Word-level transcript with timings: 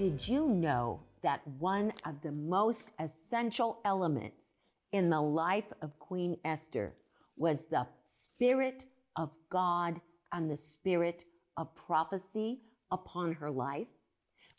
Did 0.00 0.26
you 0.26 0.48
know 0.48 0.98
that 1.20 1.46
one 1.58 1.92
of 2.06 2.22
the 2.22 2.32
most 2.32 2.86
essential 2.98 3.80
elements 3.84 4.54
in 4.92 5.10
the 5.10 5.20
life 5.20 5.70
of 5.82 5.98
Queen 5.98 6.38
Esther 6.42 6.94
was 7.36 7.66
the 7.66 7.86
Spirit 8.06 8.86
of 9.16 9.28
God 9.50 10.00
and 10.32 10.50
the 10.50 10.56
Spirit 10.56 11.26
of 11.58 11.74
prophecy 11.74 12.62
upon 12.90 13.34
her 13.34 13.50
life? 13.50 13.88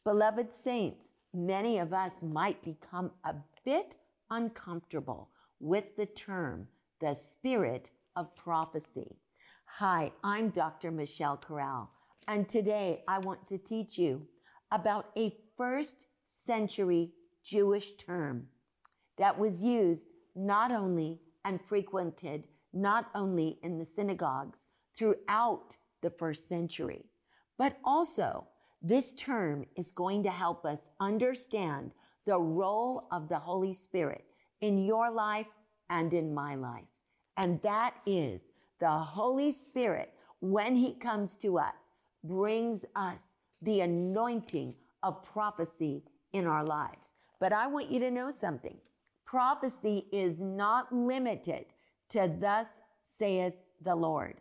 Beloved 0.04 0.54
saints, 0.54 1.08
many 1.34 1.80
of 1.80 1.91
us 1.91 2.21
might 2.21 2.62
become 2.63 3.10
a 3.23 3.34
bit 3.66 3.96
uncomfortable 4.30 5.32
with 5.60 5.96
the 5.96 6.05
term 6.05 6.68
the 6.99 7.16
Spirit 7.16 7.90
of 8.16 8.35
prophecy. 8.35 9.18
Hi, 9.66 10.12
I'm 10.23 10.49
Dr. 10.49 10.91
Michelle 10.91 11.38
Corral, 11.38 11.90
and 12.27 12.48
today 12.48 13.04
I 13.08 13.18
want 13.18 13.48
to 13.48 13.58
teach 13.58 13.98
you 13.98 14.27
about 14.72 15.08
a 15.18 15.36
first 15.58 16.05
century 16.27 17.12
Jewish 17.44 17.94
term 17.98 18.48
that 19.18 19.38
was 19.38 19.63
used 19.63 20.08
not 20.36 20.72
only 20.72 21.20
and 21.46 21.60
frequented 21.62 22.48
not 22.74 23.10
only 23.16 23.60
in 23.63 23.78
the 23.78 23.86
synagogues 23.86 24.68
throughout 24.96 25.78
the 26.02 26.10
first 26.10 26.48
century, 26.48 27.05
but 27.58 27.78
also 27.84 28.48
this 28.82 29.13
term 29.13 29.66
is 29.76 29.91
going 29.91 30.24
to 30.24 30.32
help 30.32 30.66
us 30.66 30.90
understand 31.00 31.91
the 32.26 32.40
role 32.40 33.08
of 33.12 33.28
the 33.30 33.38
Holy 33.38 33.74
Spirit 33.74 34.26
in 34.62 34.85
your 34.85 35.12
life 35.12 35.48
and 35.90 36.13
in 36.13 36.34
my 36.34 36.56
life. 36.56 36.85
And 37.38 37.62
that 37.62 37.96
is 38.06 38.50
the 38.80 38.90
Holy 38.90 39.52
Spirit, 39.52 40.13
when 40.40 40.76
he 40.76 40.94
comes 40.94 41.38
to 41.38 41.60
us, 41.60 41.74
brings 42.24 42.85
us 42.96 43.26
the 43.62 43.81
anointing 43.81 44.76
of 45.04 45.23
prophecy 45.23 46.04
in 46.34 46.45
our 46.48 46.63
lives. 46.63 47.12
But 47.40 47.54
I 47.54 47.67
want 47.67 47.90
you 47.91 47.99
to 47.99 48.12
know 48.12 48.31
something. 48.31 48.77
Prophecy 49.26 50.05
is 50.12 50.40
not 50.40 50.93
limited 50.93 51.65
to 52.09 52.32
thus 52.39 52.67
saith 53.17 53.55
the 53.82 53.95
Lord. 53.95 54.35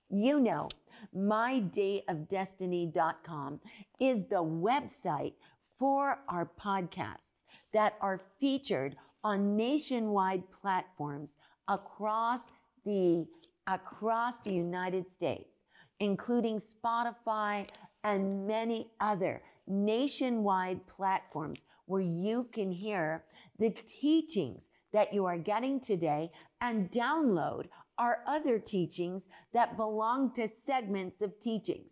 You 0.10 0.40
know, 0.40 0.70
mydayofdestiny.com 1.16 3.60
is 4.00 4.24
the 4.26 4.44
website 4.44 5.34
for 5.78 6.18
our 6.28 6.50
podcasts 6.60 7.44
that 7.74 7.94
are 8.02 8.20
featured 8.40 8.96
on 9.24 9.56
nationwide 9.56 10.44
platforms 10.52 11.38
across 11.68 12.46
the, 12.86 13.28
across 13.68 14.40
the 14.40 14.52
United 14.52 15.12
States, 15.12 15.52
including 16.00 16.58
Spotify 16.58 17.68
and 18.04 18.48
many 18.48 18.90
other 19.00 19.42
nationwide 19.68 20.86
platforms 20.88 21.66
where 21.86 22.02
you 22.02 22.48
can 22.52 22.72
hear 22.72 23.24
the 23.58 23.70
teachings 23.86 24.70
that 24.92 25.14
you 25.14 25.26
are 25.26 25.38
getting 25.38 25.80
today 25.80 26.32
and 26.62 26.92
download 26.92 27.66
our 27.98 28.20
other 28.26 28.58
teachings 28.58 29.28
that 29.54 29.78
belong 29.78 30.32
to 30.34 30.48
segments 30.66 31.22
of 31.22 31.40
teachings. 31.40 31.92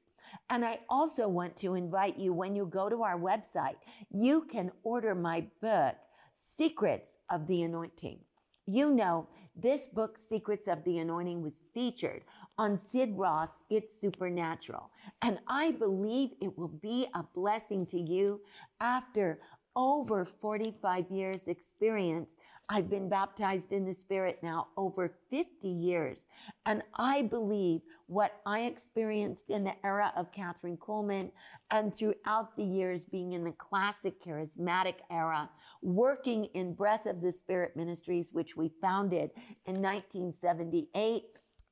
And 0.50 0.64
I 0.64 0.80
also 0.90 1.28
want 1.28 1.58
to 1.58 1.76
invite 1.76 2.18
you 2.18 2.34
when 2.34 2.56
you 2.56 2.66
go 2.66 2.90
to 2.90 3.04
our 3.04 3.20
website, 3.20 3.76
you 4.10 4.48
can 4.50 4.72
order 4.84 5.14
my 5.14 5.46
book, 5.62 5.96
Secrets 6.36 7.16
of 7.30 7.48
the 7.48 7.64
Anointing. 7.64 8.20
You 8.66 8.92
know, 8.92 9.28
this 9.56 9.88
book, 9.88 10.18
Secrets 10.18 10.68
of 10.68 10.84
the 10.84 11.00
Anointing, 11.00 11.42
was 11.42 11.62
featured 11.74 12.22
on 12.58 12.78
Sid 12.78 13.14
Roth's 13.16 13.64
It's 13.70 14.00
Supernatural. 14.00 14.90
And 15.22 15.40
I 15.48 15.72
believe 15.72 16.32
it 16.42 16.58
will 16.58 16.68
be 16.68 17.08
a 17.14 17.24
blessing 17.36 17.86
to 17.88 18.00
you 18.00 18.42
after 18.82 19.40
over 19.76 20.26
45 20.26 21.12
years 21.12 21.48
experience. 21.48 22.32
I've 22.70 22.90
been 22.90 23.08
baptized 23.08 23.72
in 23.72 23.86
the 23.86 23.94
spirit 23.94 24.40
now 24.44 24.68
over 24.76 25.14
50 25.30 25.68
years. 25.70 26.26
And 26.66 26.82
I 26.96 27.22
believe 27.22 27.82
what 28.08 28.42
I 28.46 28.62
experienced 28.62 29.52
in 29.52 29.64
the 29.64 29.76
era 29.86 30.12
of 30.18 30.34
Kathryn 30.34 30.78
Kuhlman 30.78 31.32
and 31.72 31.96
throughout 31.96 32.58
the 32.58 32.64
years 32.64 33.06
being 33.06 33.34
in 33.34 33.46
the 33.46 33.54
classic 33.54 34.22
charismatic 34.22 34.96
era, 35.10 35.50
working 35.82 36.46
in 36.56 36.74
Breath 36.74 37.06
of 37.06 37.22
the 37.22 37.32
Spirit 37.32 37.78
Ministries, 37.78 38.34
which 38.34 38.58
we 38.58 38.70
founded 38.82 39.32
in 39.66 39.82
1978 39.82 41.24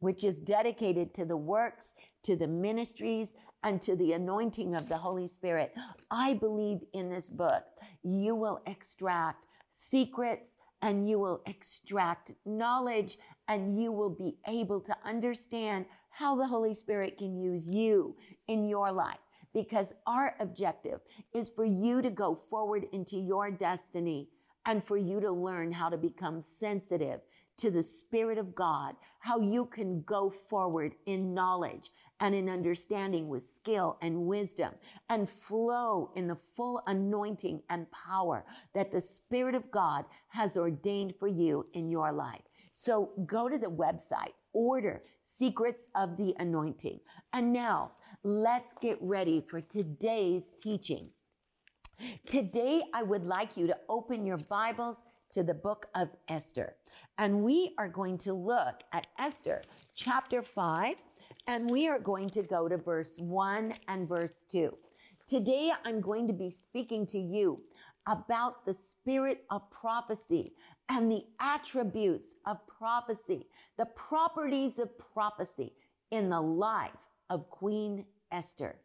which 0.05 0.23
is 0.23 0.37
dedicated 0.37 1.15
to 1.15 1.25
the 1.25 1.35
works, 1.35 1.95
to 2.21 2.35
the 2.35 2.47
ministries, 2.47 3.33
and 3.63 3.81
to 3.81 3.95
the 3.95 4.13
anointing 4.13 4.75
of 4.75 4.87
the 4.87 4.95
Holy 4.95 5.25
Spirit. 5.25 5.73
I 6.11 6.35
believe 6.35 6.81
in 6.93 7.09
this 7.09 7.27
book, 7.27 7.63
you 8.03 8.35
will 8.35 8.61
extract 8.67 9.47
secrets 9.71 10.51
and 10.83 11.09
you 11.09 11.17
will 11.17 11.41
extract 11.47 12.33
knowledge 12.45 13.17
and 13.47 13.81
you 13.81 13.91
will 13.91 14.11
be 14.11 14.37
able 14.47 14.79
to 14.81 14.95
understand 15.03 15.87
how 16.11 16.35
the 16.35 16.45
Holy 16.45 16.75
Spirit 16.75 17.17
can 17.17 17.35
use 17.35 17.67
you 17.67 18.15
in 18.47 18.69
your 18.69 18.91
life. 18.91 19.17
Because 19.55 19.95
our 20.05 20.35
objective 20.39 20.99
is 21.33 21.49
for 21.49 21.65
you 21.65 22.03
to 22.03 22.11
go 22.11 22.35
forward 22.35 22.85
into 22.93 23.17
your 23.17 23.49
destiny 23.49 24.29
and 24.67 24.83
for 24.83 24.97
you 24.97 25.19
to 25.19 25.31
learn 25.31 25.71
how 25.71 25.89
to 25.89 25.97
become 25.97 26.43
sensitive 26.43 27.21
to 27.57 27.71
the 27.71 27.83
Spirit 27.83 28.37
of 28.37 28.53
God, 28.55 28.95
how 29.19 29.39
you 29.39 29.65
can 29.65 30.01
go 30.01 30.29
forward 30.29 30.95
in 31.05 31.33
knowledge 31.33 31.91
and 32.19 32.33
in 32.33 32.49
understanding 32.49 33.27
with 33.27 33.45
skill 33.45 33.97
and 34.01 34.25
wisdom 34.25 34.71
and 35.09 35.27
flow 35.27 36.11
in 36.15 36.27
the 36.27 36.37
full 36.55 36.81
anointing 36.87 37.61
and 37.69 37.87
power 37.91 38.45
that 38.73 38.91
the 38.91 39.01
Spirit 39.01 39.55
of 39.55 39.69
God 39.71 40.05
has 40.29 40.57
ordained 40.57 41.15
for 41.19 41.27
you 41.27 41.65
in 41.73 41.89
your 41.89 42.11
life. 42.11 42.41
So 42.71 43.11
go 43.25 43.47
to 43.47 43.57
the 43.57 43.67
website, 43.67 44.33
order 44.53 45.01
Secrets 45.23 45.87
of 45.95 46.17
the 46.17 46.35
Anointing. 46.39 46.99
And 47.33 47.53
now 47.53 47.91
let's 48.23 48.73
get 48.81 48.97
ready 49.01 49.43
for 49.47 49.61
today's 49.61 50.51
teaching. 50.61 51.09
Today, 52.27 52.83
I 52.93 53.03
would 53.03 53.23
like 53.23 53.55
you 53.55 53.67
to 53.67 53.77
open 53.87 54.25
your 54.25 54.37
Bibles 54.37 55.05
to 55.31 55.43
the 55.43 55.53
book 55.53 55.87
of 55.95 56.09
Esther. 56.27 56.75
And 57.17 57.41
we 57.43 57.73
are 57.77 57.89
going 57.89 58.17
to 58.19 58.33
look 58.33 58.83
at 58.91 59.07
Esther 59.19 59.61
chapter 59.95 60.41
5, 60.41 60.95
and 61.47 61.69
we 61.69 61.87
are 61.87 61.99
going 61.99 62.29
to 62.31 62.43
go 62.43 62.67
to 62.67 62.77
verse 62.77 63.19
1 63.19 63.73
and 63.87 64.07
verse 64.07 64.45
2. 64.51 64.75
Today, 65.27 65.71
I'm 65.83 66.01
going 66.01 66.27
to 66.27 66.33
be 66.33 66.49
speaking 66.49 67.05
to 67.07 67.19
you 67.19 67.61
about 68.07 68.65
the 68.65 68.73
spirit 68.73 69.43
of 69.49 69.69
prophecy 69.71 70.53
and 70.89 71.11
the 71.11 71.23
attributes 71.39 72.35
of 72.45 72.57
prophecy, 72.67 73.47
the 73.77 73.87
properties 73.87 74.77
of 74.77 74.97
prophecy 74.97 75.73
in 76.11 76.29
the 76.29 76.39
life 76.39 76.91
of 77.29 77.49
Queen 77.49 78.05
Esther, 78.31 78.75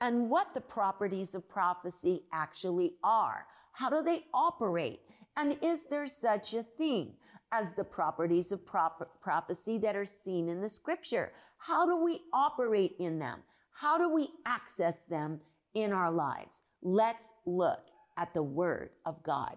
and 0.00 0.30
what 0.30 0.54
the 0.54 0.60
properties 0.60 1.34
of 1.34 1.48
prophecy 1.48 2.22
actually 2.32 2.94
are. 3.04 3.46
How 3.72 3.90
do 3.90 4.02
they 4.02 4.24
operate? 4.32 5.00
And 5.40 5.56
is 5.62 5.86
there 5.86 6.06
such 6.06 6.52
a 6.52 6.62
thing 6.62 7.14
as 7.50 7.72
the 7.72 7.82
properties 7.82 8.52
of 8.52 8.66
prop- 8.66 9.22
prophecy 9.22 9.78
that 9.78 9.96
are 9.96 10.04
seen 10.04 10.50
in 10.50 10.60
the 10.60 10.68
scripture? 10.68 11.32
How 11.56 11.86
do 11.86 12.04
we 12.04 12.20
operate 12.34 12.94
in 12.98 13.18
them? 13.18 13.38
How 13.72 13.96
do 13.96 14.12
we 14.12 14.28
access 14.44 14.96
them 15.08 15.40
in 15.72 15.92
our 15.92 16.10
lives? 16.10 16.60
Let's 16.82 17.32
look 17.46 17.86
at 18.18 18.34
the 18.34 18.42
word 18.42 18.90
of 19.06 19.22
God. 19.22 19.56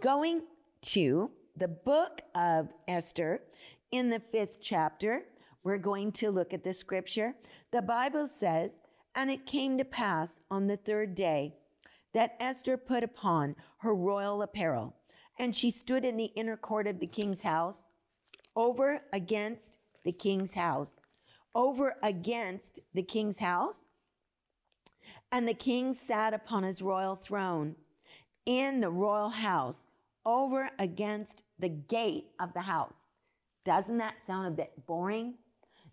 Going 0.00 0.42
to 0.82 1.30
the 1.56 1.68
book 1.68 2.20
of 2.34 2.68
Esther 2.86 3.40
in 3.90 4.10
the 4.10 4.20
fifth 4.20 4.58
chapter, 4.60 5.22
we're 5.64 5.78
going 5.78 6.12
to 6.12 6.30
look 6.30 6.52
at 6.52 6.62
the 6.62 6.74
scripture. 6.74 7.32
The 7.72 7.80
Bible 7.80 8.26
says, 8.26 8.80
And 9.14 9.30
it 9.30 9.46
came 9.46 9.78
to 9.78 9.84
pass 9.86 10.42
on 10.50 10.66
the 10.66 10.76
third 10.76 11.14
day 11.14 11.54
that 12.16 12.34
Esther 12.40 12.78
put 12.78 13.04
upon 13.04 13.54
her 13.76 13.94
royal 13.94 14.40
apparel, 14.40 14.96
and 15.38 15.54
she 15.54 15.70
stood 15.70 16.02
in 16.02 16.16
the 16.16 16.32
inner 16.34 16.56
court 16.56 16.86
of 16.86 16.98
the 16.98 17.06
king's 17.06 17.42
house, 17.42 17.90
over 18.56 19.02
against 19.12 19.76
the 20.02 20.12
king's 20.12 20.54
house, 20.54 20.98
over 21.54 21.96
against 22.02 22.80
the 22.94 23.02
king's 23.02 23.38
house. 23.40 23.84
And 25.30 25.46
the 25.46 25.52
king 25.52 25.92
sat 25.92 26.32
upon 26.32 26.62
his 26.62 26.80
royal 26.80 27.16
throne 27.16 27.76
in 28.46 28.80
the 28.80 28.88
royal 28.88 29.28
house 29.28 29.86
over 30.24 30.70
against 30.78 31.42
the 31.58 31.68
gate 31.68 32.28
of 32.40 32.54
the 32.54 32.62
house. 32.62 33.08
Doesn't 33.66 33.98
that 33.98 34.22
sound 34.22 34.48
a 34.48 34.56
bit 34.56 34.72
boring? 34.86 35.34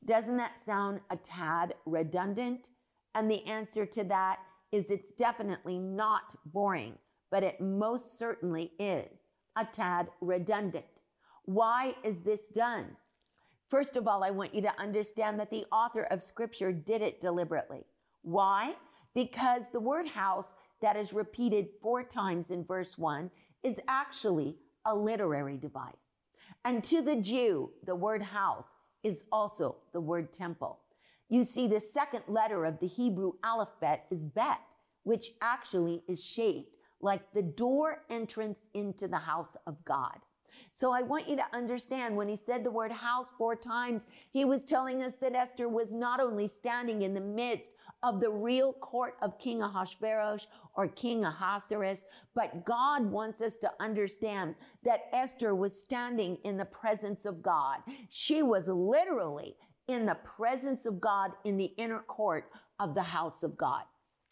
Doesn't 0.06 0.38
that 0.38 0.58
sound 0.66 1.02
a 1.10 1.18
tad 1.18 1.76
redundant? 1.86 2.70
And 3.14 3.30
the 3.30 3.46
answer 3.46 3.86
to 3.88 4.06
that 4.06 4.40
is 4.74 4.90
it's 4.90 5.12
definitely 5.12 5.78
not 5.78 6.36
boring, 6.48 6.98
but 7.30 7.44
it 7.44 7.62
most 7.62 8.18
certainly 8.18 8.72
is 8.80 9.20
a 9.56 9.64
tad 9.64 10.10
redundant. 10.20 10.84
Why 11.46 11.94
is 12.04 12.22
this 12.22 12.48
done? 12.48 12.98
First 13.70 13.96
of 13.96 14.08
all, 14.08 14.24
I 14.24 14.32
want 14.32 14.54
you 14.54 14.62
to 14.64 14.82
understand 14.82 15.40
that 15.40 15.52
the 15.52 15.66
author 15.72 16.04
of 16.06 16.24
scripture 16.24 16.72
did 16.72 17.04
it 17.04 17.22
deliberately. 17.22 17.86
Why? 18.24 18.74
Because 19.14 19.70
the 19.70 19.80
word 19.80 20.08
house 20.08 20.56
that 20.82 20.96
is 20.96 21.14
repeated 21.14 21.68
four 21.82 22.04
times 22.04 22.50
in 22.50 22.66
verse 22.66 22.98
one 22.98 23.30
is 23.62 23.80
actually 23.88 24.58
a 24.86 24.96
literary 24.96 25.58
device. 25.58 25.94
And 26.66 26.84
to 26.86 27.04
the 27.04 27.18
Jew, 27.18 27.72
the 27.86 27.96
word 27.96 28.24
house 28.24 28.74
is 29.04 29.26
also 29.32 29.76
the 29.92 30.02
word 30.02 30.34
temple. 30.34 30.80
You 31.30 31.44
see, 31.44 31.68
the 31.68 31.82
second 31.82 32.24
letter 32.28 32.66
of 32.66 32.80
the 32.80 32.88
Hebrew 32.88 33.34
alphabet 33.44 34.06
is 34.12 34.24
bet, 34.24 34.60
which 35.04 35.32
actually 35.42 36.04
is 36.08 36.24
shaped 36.24 36.76
like 37.02 37.34
the 37.34 37.42
door 37.42 38.04
entrance 38.10 38.60
into 38.74 39.08
the 39.08 39.18
house 39.18 39.56
of 39.68 39.84
God. 39.86 40.18
So 40.72 40.92
I 40.92 41.02
want 41.02 41.28
you 41.28 41.36
to 41.36 41.46
understand 41.54 42.16
when 42.16 42.28
he 42.28 42.36
said 42.36 42.64
the 42.64 42.72
word 42.72 42.92
house 42.92 43.32
four 43.38 43.56
times, 43.56 44.06
he 44.32 44.46
was 44.46 44.64
telling 44.64 45.04
us 45.04 45.16
that 45.16 45.36
Esther 45.36 45.70
was 45.70 45.94
not 45.94 46.20
only 46.20 46.48
standing 46.48 47.04
in 47.04 47.14
the 47.14 47.22
midst 47.22 47.72
of 48.02 48.20
the 48.20 48.32
real 48.32 48.74
court 48.74 49.16
of 49.22 49.38
King 49.38 49.62
Ahasuerus 49.62 50.48
or 50.76 50.88
King 50.88 51.26
Ahasuerus, 51.26 52.06
but 52.34 52.66
God 52.66 53.06
wants 53.06 53.42
us 53.42 53.58
to 53.58 53.72
understand 53.80 54.56
that 54.84 55.10
Esther 55.14 55.54
was 55.54 55.80
standing 55.80 56.38
in 56.44 56.58
the 56.58 56.66
presence 56.66 57.26
of 57.26 57.44
God. 57.44 57.80
She 58.10 58.42
was 58.42 58.68
literally 58.68 59.56
in 59.88 60.06
the 60.06 60.16
presence 60.16 60.86
of 60.86 61.02
God 61.02 61.32
in 61.44 61.58
the 61.58 61.74
inner 61.78 62.00
court 62.00 62.50
of 62.80 62.96
the 62.96 63.04
house 63.04 63.44
of 63.44 63.58
God. 63.58 63.84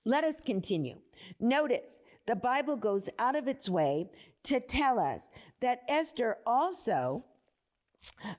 Let 0.05 0.23
us 0.23 0.35
continue. 0.45 0.97
Notice 1.39 2.01
the 2.27 2.35
Bible 2.35 2.75
goes 2.75 3.09
out 3.19 3.35
of 3.35 3.47
its 3.47 3.69
way 3.69 4.09
to 4.43 4.59
tell 4.59 4.99
us 4.99 5.29
that 5.59 5.81
Esther 5.87 6.37
also, 6.45 7.25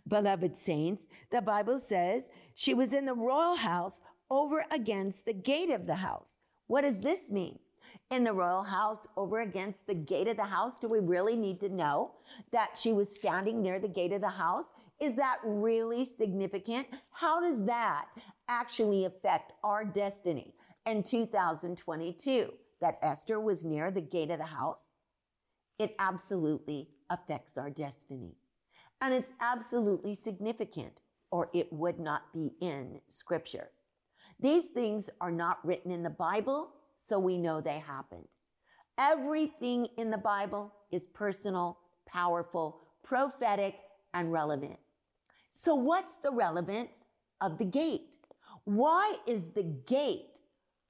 beloved 0.09 0.59
saints, 0.59 1.07
the 1.31 1.43
Bible 1.43 1.79
says 1.79 2.29
she 2.55 2.75
was 2.75 2.93
in 2.93 3.07
the 3.07 3.15
royal 3.15 3.57
house 3.57 4.03
over 4.31 4.65
against 4.73 5.27
the 5.27 5.35
gate 5.35 5.71
of 5.71 5.87
the 5.87 5.97
house. 5.97 6.39
What 6.67 6.83
does 6.83 7.01
this 7.01 7.31
mean? 7.31 7.59
In 8.11 8.25
the 8.25 8.33
royal 8.33 8.63
house 8.63 9.07
over 9.17 9.41
against 9.41 9.87
the 9.87 9.95
gate 9.95 10.29
of 10.29 10.37
the 10.37 10.45
house, 10.45 10.77
do 10.77 10.89
we 10.89 10.99
really 10.99 11.37
need 11.37 11.61
to 11.61 11.69
know 11.69 12.13
that 12.51 12.77
she 12.77 12.93
was 12.93 13.15
standing 13.15 13.63
near 13.63 13.79
the 13.79 13.89
gate 13.89 14.13
of 14.13 14.21
the 14.21 14.29
house? 14.29 14.73
Is 15.03 15.17
that 15.17 15.39
really 15.43 16.05
significant? 16.05 16.87
How 17.11 17.41
does 17.41 17.65
that 17.65 18.07
actually 18.49 19.05
affect 19.05 19.53
our 19.65 19.85
destiny 19.85 20.55
in 20.87 21.03
2022? 21.03 22.53
That 22.81 23.01
Esther 23.03 23.41
was 23.41 23.65
near 23.65 23.91
the 23.91 24.01
gate 24.01 24.31
of 24.31 24.39
the 24.39 24.45
house? 24.45 24.91
It 25.81 25.97
absolutely 25.99 26.89
affects 27.11 27.59
our 27.59 27.69
destiny. 27.69 28.37
And 29.01 29.13
it's 29.13 29.33
absolutely 29.41 30.15
significant, 30.15 31.01
or 31.33 31.51
it 31.53 31.73
would 31.73 31.99
not 31.99 32.33
be 32.33 32.53
in 32.61 33.01
Scripture. 33.09 33.71
These 34.39 34.69
things 34.69 35.11
are 35.21 35.33
not 35.33 35.59
written 35.67 35.91
in 35.91 36.05
the 36.05 36.11
Bible, 36.11 36.75
so 36.97 37.19
we 37.19 37.39
know 37.39 37.61
they 37.61 37.81
happened. 37.81 38.29
Everything 38.99 39.89
in 39.97 40.13
the 40.13 40.19
Bible 40.19 40.73
is 40.93 41.07
personal, 41.07 41.79
powerful, 42.07 42.83
prophetic, 43.03 43.75
and 44.15 44.31
relevant. 44.31 44.79
So, 45.55 45.75
what's 45.75 46.17
the 46.17 46.31
relevance 46.31 47.05
of 47.43 47.59
the 47.59 47.67
gate? 47.67 48.17
Why 48.65 49.17
is 49.27 49.49
the 49.49 49.65
gate 49.87 50.41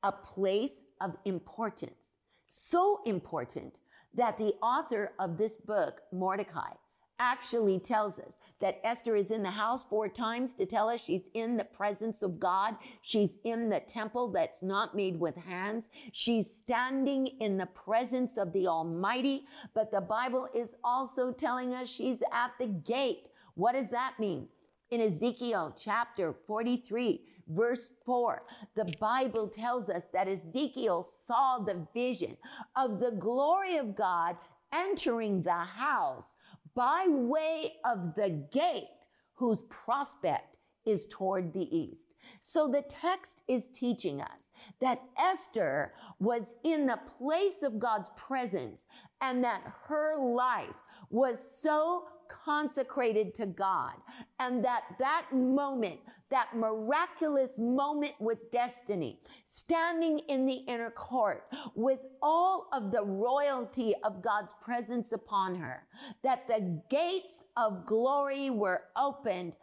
a 0.05 0.13
place 0.13 0.85
of 1.01 1.17
importance? 1.25 2.13
So 2.47 3.01
important 3.05 3.81
that 4.15 4.39
the 4.39 4.55
author 4.63 5.15
of 5.19 5.37
this 5.37 5.57
book, 5.57 6.03
Mordecai, 6.13 6.75
actually 7.19 7.81
tells 7.81 8.21
us 8.21 8.35
that 8.61 8.81
Esther 8.85 9.17
is 9.17 9.33
in 9.33 9.43
the 9.43 9.51
house 9.51 9.85
four 9.85 10.09
times 10.09 10.53
to 10.53 10.65
tell 10.65 10.89
us 10.89 11.03
she's 11.03 11.23
in 11.35 11.57
the 11.57 11.65
presence 11.65 12.23
of 12.23 12.39
God. 12.39 12.77
She's 13.01 13.35
in 13.43 13.69
the 13.69 13.81
temple 13.81 14.31
that's 14.31 14.63
not 14.63 14.95
made 14.95 15.19
with 15.19 15.35
hands. 15.35 15.89
She's 16.13 16.49
standing 16.49 17.27
in 17.41 17.57
the 17.57 17.67
presence 17.67 18.37
of 18.37 18.53
the 18.53 18.69
Almighty. 18.69 19.47
But 19.75 19.91
the 19.91 20.01
Bible 20.01 20.49
is 20.55 20.77
also 20.85 21.33
telling 21.33 21.75
us 21.75 21.89
she's 21.89 22.23
at 22.33 22.53
the 22.61 22.69
gate. 22.69 23.29
What 23.55 23.73
does 23.73 23.91
that 23.91 24.15
mean? 24.19 24.49
In 24.91 25.01
Ezekiel 25.01 25.75
chapter 25.79 26.35
43, 26.47 27.21
verse 27.49 27.91
4, 28.05 28.43
the 28.75 28.93
Bible 29.01 29.49
tells 29.49 29.89
us 29.89 30.07
that 30.13 30.29
Ezekiel 30.29 31.03
saw 31.03 31.59
the 31.59 31.87
vision 31.95 32.37
of 32.77 33.01
the 33.01 33.13
glory 33.13 33.77
of 33.77 33.95
God 33.95 34.37
entering 34.73 35.43
the 35.43 35.53
house 35.53 36.37
by 36.75 37.07
way 37.09 37.75
of 37.85 38.15
the 38.15 38.47
gate 38.53 38.87
whose 39.35 39.63
prospect 39.63 40.57
is 40.85 41.07
toward 41.07 41.53
the 41.53 41.77
east. 41.77 42.09
So 42.41 42.69
the 42.69 42.83
text 42.83 43.43
is 43.49 43.69
teaching 43.73 44.21
us 44.21 44.51
that 44.81 45.03
Esther 45.19 45.93
was 46.19 46.55
in 46.65 46.87
the 46.87 46.99
place 47.19 47.63
of 47.63 47.79
God's 47.79 48.11
presence 48.17 48.87
and 49.21 49.43
that 49.45 49.63
her 49.87 50.17
life 50.19 50.75
was 51.11 51.61
so 51.61 52.05
consecrated 52.45 53.35
to 53.35 53.47
God. 53.47 53.95
And 54.39 54.65
that 54.65 54.83
that 54.99 55.27
moment, 55.33 56.01
that 56.31 56.57
miraculous 56.57 57.59
moment 57.59 58.15
with 58.21 58.51
destiny, 58.51 59.21
standing 59.47 60.19
in 60.29 60.47
the 60.47 60.65
inner 60.67 60.91
court 60.91 61.45
with 61.75 62.01
all 62.23 62.69
of 62.73 62.91
the 62.91 63.05
royalty 63.05 63.95
of 64.05 64.23
God's 64.23 64.55
presence 64.63 65.13
upon 65.13 65.55
her, 65.57 65.87
that 66.23 66.47
the 66.49 66.81
gates 66.89 67.45
of 67.57 67.87
glory 67.87 68.51
were 68.51 68.85
opened 68.97 69.57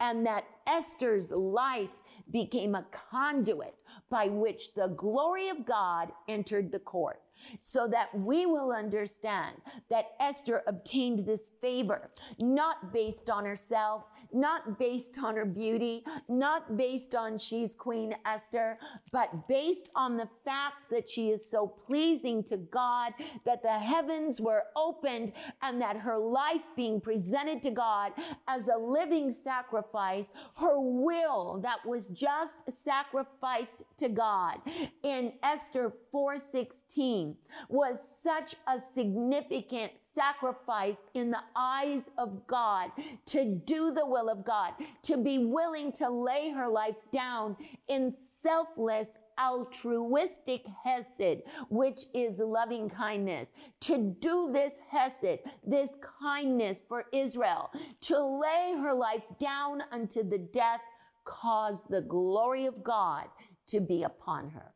and 0.00 0.26
that 0.26 0.44
Esther's 0.66 1.30
life 1.30 1.90
became 2.30 2.74
a 2.74 2.86
conduit 3.10 3.74
by 4.12 4.28
which 4.28 4.74
the 4.74 4.88
glory 4.88 5.48
of 5.48 5.64
God 5.64 6.12
entered 6.28 6.70
the 6.70 6.78
court 6.78 7.22
so 7.60 7.88
that 7.88 8.14
we 8.14 8.44
will 8.44 8.70
understand 8.70 9.56
that 9.88 10.10
Esther 10.20 10.62
obtained 10.66 11.20
this 11.24 11.50
favor, 11.62 12.10
not 12.38 12.92
based 12.92 13.30
on 13.30 13.46
herself, 13.46 14.04
not 14.32 14.78
based 14.78 15.18
on 15.22 15.36
her 15.36 15.44
beauty, 15.44 16.04
not 16.28 16.76
based 16.76 17.14
on 17.14 17.38
she's 17.38 17.74
Queen 17.74 18.14
Esther, 18.24 18.78
but 19.12 19.48
based 19.48 19.90
on 19.94 20.16
the 20.16 20.28
fact 20.44 20.90
that 20.90 21.08
she 21.08 21.30
is 21.30 21.48
so 21.48 21.66
pleasing 21.66 22.42
to 22.44 22.56
God, 22.56 23.12
that 23.44 23.62
the 23.62 23.68
heavens 23.68 24.40
were 24.40 24.64
opened, 24.76 25.32
and 25.62 25.80
that 25.80 25.96
her 25.96 26.18
life 26.18 26.62
being 26.76 27.00
presented 27.00 27.62
to 27.62 27.70
God 27.70 28.12
as 28.48 28.68
a 28.68 28.76
living 28.76 29.30
sacrifice, 29.30 30.32
her 30.56 30.80
will 30.80 31.60
that 31.62 31.84
was 31.86 32.06
just 32.06 32.70
sacrificed 32.70 33.84
to 33.98 34.08
God 34.08 34.60
in 35.02 35.32
Esther 35.42 35.92
4:16 36.12 37.36
was 37.68 38.00
such 38.06 38.56
a 38.66 38.80
significant 38.94 39.92
sacrifice 40.14 41.04
in 41.14 41.30
the 41.30 41.42
eyes 41.56 42.02
of 42.18 42.46
God 42.46 42.90
to 43.26 43.60
do 43.66 43.92
the 43.92 44.06
will 44.06 44.28
of 44.28 44.44
God, 44.44 44.72
to 45.02 45.16
be 45.16 45.38
willing 45.38 45.92
to 45.92 46.08
lay 46.08 46.50
her 46.50 46.68
life 46.68 46.96
down 47.12 47.56
in 47.88 48.12
selfless 48.42 49.08
altruistic 49.40 50.64
hesed, 50.84 51.42
which 51.68 52.02
is 52.14 52.38
loving 52.38 52.88
kindness. 52.88 53.50
To 53.82 54.14
do 54.20 54.50
this 54.52 54.74
hesed, 54.90 55.40
this 55.66 55.90
kindness 56.20 56.82
for 56.86 57.06
Israel, 57.12 57.70
to 58.02 58.22
lay 58.22 58.74
her 58.80 58.92
life 58.92 59.24
down 59.40 59.82
unto 59.90 60.22
the 60.22 60.38
death, 60.38 60.80
caused 61.24 61.88
the 61.88 62.02
glory 62.02 62.66
of 62.66 62.82
God 62.82 63.26
to 63.68 63.80
be 63.80 64.02
upon 64.02 64.50
her. 64.50 64.74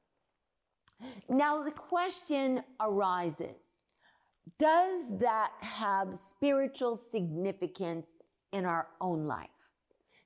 Now 1.29 1.63
the 1.63 1.73
question 1.73 2.63
arises 2.81 3.76
Does 4.59 5.19
that 5.19 5.53
have 5.61 6.17
spiritual 6.17 6.97
significance 6.97 8.07
in 8.53 8.65
our 8.65 8.89
own 9.01 9.27
life? 9.27 9.49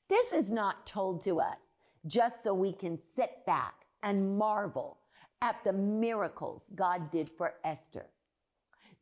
This 0.09 0.33
is 0.33 0.51
not 0.51 0.87
told 0.87 1.25
to 1.25 1.41
us 1.41 1.75
just 2.07 2.43
so 2.43 2.55
we 2.55 2.73
can 2.73 2.99
sit 3.17 3.45
back 3.47 3.75
and 4.03 4.39
marvel 4.39 4.99
at 5.43 5.63
the 5.65 5.73
miracles 5.73 6.71
God 6.75 7.11
did 7.11 7.31
for 7.31 7.55
Esther. 7.65 8.07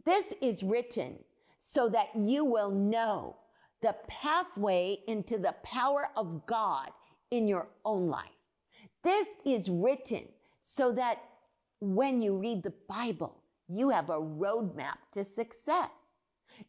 This 0.04 0.32
is 0.40 0.62
written 0.62 1.18
so 1.60 1.88
that 1.88 2.08
you 2.14 2.44
will 2.44 2.70
know 2.70 3.36
the 3.82 3.94
pathway 4.06 4.98
into 5.06 5.38
the 5.38 5.54
power 5.62 6.08
of 6.16 6.46
God 6.46 6.90
in 7.30 7.46
your 7.46 7.68
own 7.84 8.08
life. 8.08 8.24
This 9.02 9.26
is 9.44 9.68
written 9.68 10.28
so 10.62 10.92
that 10.92 11.18
when 11.80 12.20
you 12.20 12.36
read 12.36 12.62
the 12.62 12.74
Bible, 12.88 13.42
you 13.68 13.90
have 13.90 14.10
a 14.10 14.20
roadmap 14.20 14.96
to 15.12 15.24
success. 15.24 15.90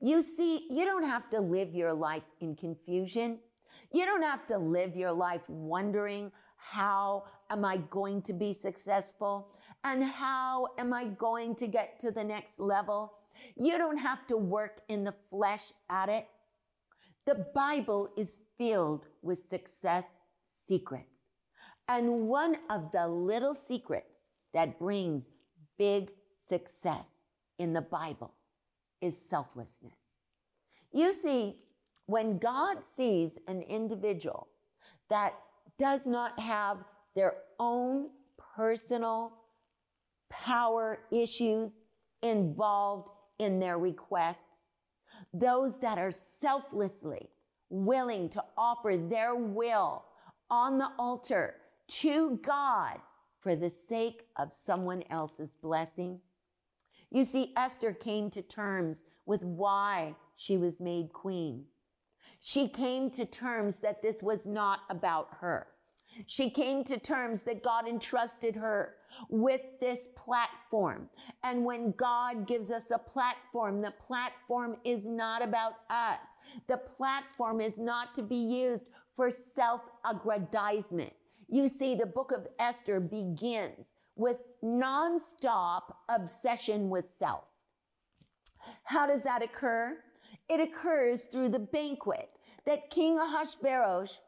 You 0.01 0.21
see, 0.21 0.67
you 0.69 0.85
don't 0.85 1.05
have 1.05 1.29
to 1.31 1.39
live 1.39 1.73
your 1.73 1.93
life 1.93 2.23
in 2.41 2.55
confusion. 2.55 3.39
You 3.91 4.05
don't 4.05 4.23
have 4.23 4.45
to 4.47 4.57
live 4.57 4.95
your 4.95 5.13
life 5.13 5.41
wondering 5.47 6.31
how 6.57 7.23
am 7.49 7.65
I 7.65 7.77
going 7.89 8.21
to 8.23 8.33
be 8.33 8.53
successful 8.53 9.47
and 9.83 10.03
how 10.03 10.67
am 10.77 10.93
I 10.93 11.05
going 11.05 11.55
to 11.55 11.67
get 11.67 11.99
to 12.01 12.11
the 12.11 12.23
next 12.23 12.59
level. 12.59 13.13
You 13.55 13.77
don't 13.77 13.97
have 13.97 14.27
to 14.27 14.37
work 14.37 14.81
in 14.89 15.03
the 15.03 15.15
flesh 15.29 15.71
at 15.89 16.09
it. 16.09 16.27
The 17.25 17.45
Bible 17.55 18.09
is 18.17 18.39
filled 18.57 19.05
with 19.21 19.49
success 19.49 20.03
secrets. 20.67 21.05
And 21.87 22.27
one 22.27 22.57
of 22.69 22.91
the 22.91 23.07
little 23.07 23.53
secrets 23.53 24.19
that 24.53 24.77
brings 24.77 25.29
big 25.77 26.11
success 26.49 27.07
in 27.59 27.73
the 27.73 27.81
Bible 27.81 28.33
is 29.01 29.15
selflessness. 29.29 29.93
You 30.91 31.13
see, 31.13 31.55
when 32.07 32.39
God 32.39 32.77
sees 32.95 33.37
an 33.47 33.61
individual 33.61 34.47
that 35.09 35.35
does 35.77 36.07
not 36.07 36.39
have 36.39 36.77
their 37.15 37.35
own 37.59 38.09
personal 38.55 39.33
power 40.29 40.99
issues 41.11 41.71
involved 42.23 43.09
in 43.37 43.59
their 43.59 43.77
requests, 43.77 44.63
those 45.33 45.77
that 45.79 45.97
are 45.97 46.11
selflessly 46.11 47.29
willing 47.69 48.29
to 48.29 48.43
offer 48.57 48.97
their 48.97 49.35
will 49.35 50.03
on 50.49 50.77
the 50.77 50.89
altar 50.97 51.55
to 51.87 52.39
God 52.41 52.99
for 53.39 53.55
the 53.55 53.69
sake 53.69 54.25
of 54.37 54.51
someone 54.51 55.03
else's 55.09 55.55
blessing. 55.61 56.19
You 57.11 57.23
see, 57.23 57.53
Esther 57.57 57.93
came 57.93 58.29
to 58.31 58.41
terms 58.41 59.03
with 59.25 59.43
why 59.43 60.15
she 60.35 60.57
was 60.57 60.79
made 60.79 61.11
queen. 61.11 61.65
She 62.39 62.67
came 62.67 63.09
to 63.11 63.25
terms 63.25 63.77
that 63.77 64.01
this 64.01 64.21
was 64.23 64.45
not 64.45 64.81
about 64.89 65.29
her. 65.41 65.67
She 66.25 66.49
came 66.49 66.83
to 66.85 66.97
terms 66.97 67.41
that 67.43 67.63
God 67.63 67.87
entrusted 67.87 68.55
her 68.55 68.95
with 69.29 69.61
this 69.79 70.09
platform. 70.15 71.09
And 71.43 71.65
when 71.65 71.91
God 71.91 72.47
gives 72.47 72.71
us 72.71 72.91
a 72.91 72.97
platform, 72.97 73.81
the 73.81 73.93
platform 74.05 74.77
is 74.83 75.05
not 75.05 75.41
about 75.41 75.73
us. 75.89 76.19
The 76.67 76.77
platform 76.77 77.61
is 77.61 77.77
not 77.79 78.15
to 78.15 78.23
be 78.23 78.35
used 78.35 78.85
for 79.15 79.29
self 79.31 79.81
aggrandizement. 80.05 81.13
You 81.47 81.67
see, 81.67 81.95
the 81.95 82.05
book 82.05 82.31
of 82.31 82.47
Esther 82.59 82.99
begins 82.99 83.95
with 84.19 84.37
nonstop 84.61 85.93
obsession 86.09 86.89
with 86.89 87.09
self. 87.17 87.45
How 88.83 89.07
does 89.07 89.23
that 89.23 89.41
occur? 89.41 89.97
It 90.49 90.59
occurs 90.59 91.25
through 91.25 91.49
the 91.49 91.59
banquet 91.59 92.29
that 92.65 92.89
King 92.89 93.17
Ahasuerus 93.17 94.19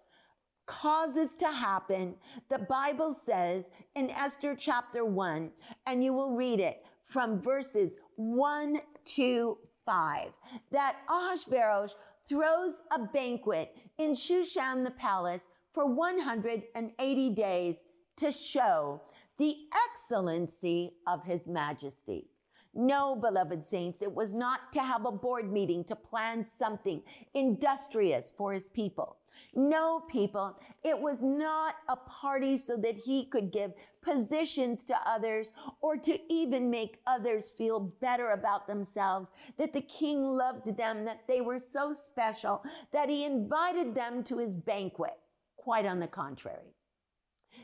causes 0.65 1.35
to 1.35 1.47
happen. 1.47 2.15
The 2.49 2.59
Bible 2.59 3.11
says 3.13 3.69
in 3.95 4.09
Esther 4.11 4.55
chapter 4.55 5.03
1, 5.03 5.51
and 5.85 6.03
you 6.03 6.13
will 6.13 6.31
read 6.31 6.61
it 6.61 6.85
from 7.03 7.41
verses 7.41 7.97
1 8.15 8.79
to 9.03 9.57
5, 9.85 10.29
that 10.71 10.95
Ahasuerus 11.09 11.95
throws 12.25 12.81
a 12.91 12.99
banquet 12.99 13.75
in 13.97 14.11
Shushan 14.11 14.85
the 14.85 14.91
palace 14.91 15.49
for 15.73 15.85
180 15.85 17.29
days 17.31 17.77
to 18.17 18.31
show 18.31 19.01
the 19.41 19.57
excellency 19.89 20.93
of 21.07 21.23
his 21.25 21.47
majesty. 21.47 22.27
No, 22.75 23.15
beloved 23.15 23.65
saints, 23.65 24.03
it 24.03 24.13
was 24.13 24.35
not 24.35 24.71
to 24.73 24.79
have 24.79 25.07
a 25.07 25.11
board 25.11 25.51
meeting 25.51 25.83
to 25.85 25.95
plan 25.95 26.45
something 26.45 27.01
industrious 27.33 28.31
for 28.37 28.53
his 28.53 28.67
people. 28.67 29.17
No, 29.55 30.03
people, 30.07 30.59
it 30.83 30.97
was 30.97 31.23
not 31.23 31.73
a 31.89 31.95
party 31.95 32.55
so 32.55 32.77
that 32.77 32.95
he 32.95 33.25
could 33.25 33.51
give 33.51 33.73
positions 34.03 34.83
to 34.83 34.95
others 35.07 35.53
or 35.81 35.97
to 35.97 36.19
even 36.31 36.69
make 36.69 36.99
others 37.07 37.49
feel 37.49 37.79
better 37.79 38.33
about 38.33 38.67
themselves, 38.67 39.31
that 39.57 39.73
the 39.73 39.81
king 39.81 40.23
loved 40.37 40.77
them, 40.77 41.03
that 41.03 41.27
they 41.27 41.41
were 41.41 41.57
so 41.57 41.93
special, 41.93 42.63
that 42.93 43.09
he 43.09 43.25
invited 43.25 43.95
them 43.95 44.23
to 44.25 44.37
his 44.37 44.55
banquet. 44.55 45.17
Quite 45.57 45.87
on 45.87 45.99
the 45.99 46.07
contrary. 46.07 46.75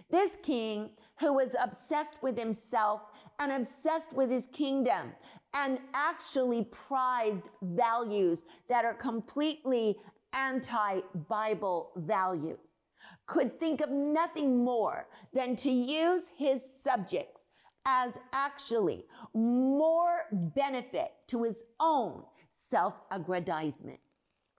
This 0.09 0.37
king, 0.41 0.91
who 1.19 1.33
was 1.33 1.55
obsessed 1.61 2.15
with 2.21 2.37
himself 2.37 3.01
and 3.39 3.51
obsessed 3.51 4.13
with 4.13 4.29
his 4.29 4.47
kingdom 4.53 5.11
and 5.53 5.79
actually 5.93 6.65
prized 6.65 7.49
values 7.61 8.45
that 8.69 8.85
are 8.85 8.93
completely 8.93 9.97
anti 10.33 10.99
Bible 11.29 11.91
values, 11.95 12.77
could 13.25 13.59
think 13.59 13.81
of 13.81 13.89
nothing 13.89 14.63
more 14.63 15.07
than 15.33 15.55
to 15.55 15.69
use 15.69 16.23
his 16.37 16.63
subjects 16.81 17.47
as 17.85 18.13
actually 18.33 19.05
more 19.33 20.25
benefit 20.31 21.13
to 21.27 21.43
his 21.43 21.63
own 21.79 22.23
self 22.53 23.01
aggrandizement. 23.11 23.99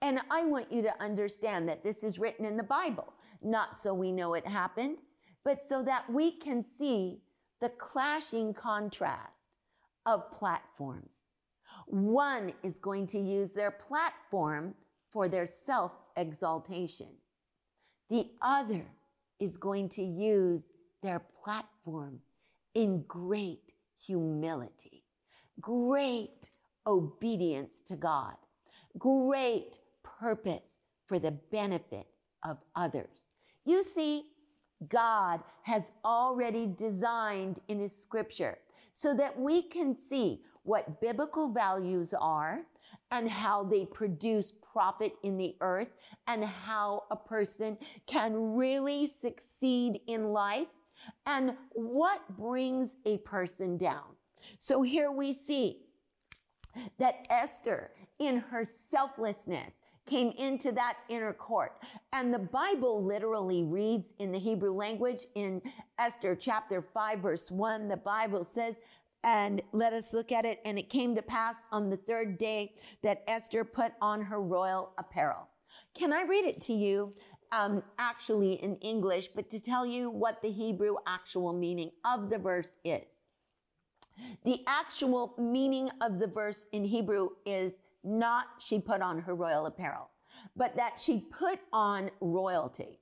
And 0.01 0.21
I 0.31 0.45
want 0.45 0.71
you 0.71 0.81
to 0.83 1.01
understand 1.01 1.67
that 1.69 1.83
this 1.83 2.03
is 2.03 2.19
written 2.19 2.45
in 2.45 2.57
the 2.57 2.63
Bible 2.63 3.13
not 3.41 3.77
so 3.77 3.93
we 3.93 4.11
know 4.11 4.33
it 4.33 4.45
happened, 4.45 4.97
but 5.43 5.63
so 5.63 5.83
that 5.83 6.11
we 6.11 6.31
can 6.31 6.63
see 6.63 7.21
the 7.61 7.69
clashing 7.69 8.53
contrast 8.53 9.33
of 10.05 10.31
platforms. 10.31 11.23
One 11.87 12.51
is 12.63 12.79
going 12.79 13.07
to 13.07 13.19
use 13.19 13.51
their 13.51 13.71
platform 13.71 14.75
for 15.11 15.27
their 15.27 15.45
self 15.45 15.91
exaltation. 16.15 17.09
The 18.09 18.29
other 18.41 18.85
is 19.39 19.57
going 19.57 19.89
to 19.89 20.03
use 20.03 20.71
their 21.01 21.21
platform 21.43 22.19
in 22.75 23.03
great 23.07 23.73
humility, 23.99 25.03
great 25.59 26.49
obedience 26.85 27.81
to 27.87 27.95
God, 27.95 28.35
great 28.97 29.79
purpose 30.03 30.81
for 31.07 31.19
the 31.19 31.31
benefit 31.31 32.07
of 32.43 32.57
others. 32.75 33.31
You 33.65 33.83
see, 33.83 34.25
God 34.87 35.41
has 35.63 35.91
already 36.05 36.67
designed 36.67 37.59
in 37.67 37.79
his 37.79 37.95
scripture 37.95 38.57
so 38.93 39.13
that 39.13 39.37
we 39.37 39.61
can 39.61 39.97
see 39.97 40.41
what 40.63 41.01
biblical 41.01 41.51
values 41.51 42.13
are 42.19 42.61
and 43.11 43.29
how 43.29 43.63
they 43.63 43.85
produce 43.85 44.51
profit 44.51 45.13
in 45.23 45.37
the 45.37 45.55
earth 45.61 45.89
and 46.27 46.43
how 46.43 47.03
a 47.11 47.15
person 47.15 47.77
can 48.07 48.55
really 48.55 49.07
succeed 49.07 49.99
in 50.07 50.31
life 50.31 50.67
and 51.25 51.55
what 51.73 52.21
brings 52.37 52.95
a 53.05 53.17
person 53.19 53.77
down. 53.77 54.03
So 54.57 54.81
here 54.81 55.11
we 55.11 55.33
see 55.33 55.81
that 56.97 57.25
Esther, 57.29 57.91
in 58.19 58.37
her 58.37 58.63
selflessness, 58.63 59.73
came 60.09 60.31
into 60.31 60.71
that 60.71 60.97
inner 61.07 61.33
court. 61.33 61.73
And 62.13 62.33
the 62.33 62.39
Bible 62.39 63.03
literally 63.03 63.63
reads 63.63 64.13
in 64.19 64.31
the 64.31 64.39
Hebrew 64.39 64.73
language 64.73 65.25
in 65.35 65.61
Esther 65.99 66.35
chapter 66.35 66.81
5, 66.81 67.19
verse 67.19 67.51
1, 67.51 67.87
the 67.87 67.97
Bible 67.97 68.43
says, 68.43 68.75
and 69.23 69.61
let 69.71 69.93
us 69.93 70.13
look 70.13 70.31
at 70.31 70.45
it. 70.45 70.61
And 70.65 70.79
it 70.79 70.89
came 70.89 71.15
to 71.15 71.21
pass 71.21 71.65
on 71.71 71.89
the 71.89 71.97
third 71.97 72.37
day 72.37 72.73
that 73.03 73.23
Esther 73.27 73.63
put 73.63 73.91
on 74.01 74.21
her 74.21 74.41
royal 74.41 74.93
apparel. 74.97 75.47
Can 75.93 76.13
I 76.13 76.23
read 76.23 76.45
it 76.45 76.61
to 76.61 76.73
you? 76.73 77.13
Um, 77.51 77.83
actually 77.97 78.53
in 78.53 78.75
English, 78.77 79.29
but 79.35 79.49
to 79.49 79.59
tell 79.59 79.83
you 79.83 80.11
what 80.11 80.41
the 80.41 80.51
Hebrew 80.51 80.95
actual 81.07 81.51
meaning 81.51 81.89
of 82.05 82.29
the 82.29 82.37
verse 82.37 82.77
is. 82.85 83.21
The 84.45 84.63
actual 84.67 85.33
meaning 85.39 85.89
of 86.01 86.19
the 86.19 86.27
verse 86.27 86.67
in 86.71 86.85
Hebrew 86.85 87.29
is 87.45 87.73
not 88.03 88.45
she 88.59 88.79
put 88.79 89.01
on 89.01 89.19
her 89.19 89.35
royal 89.35 89.65
apparel, 89.65 90.09
but 90.55 90.75
that 90.75 90.99
she 90.99 91.25
put 91.31 91.59
on 91.73 92.09
royalty. 92.21 92.99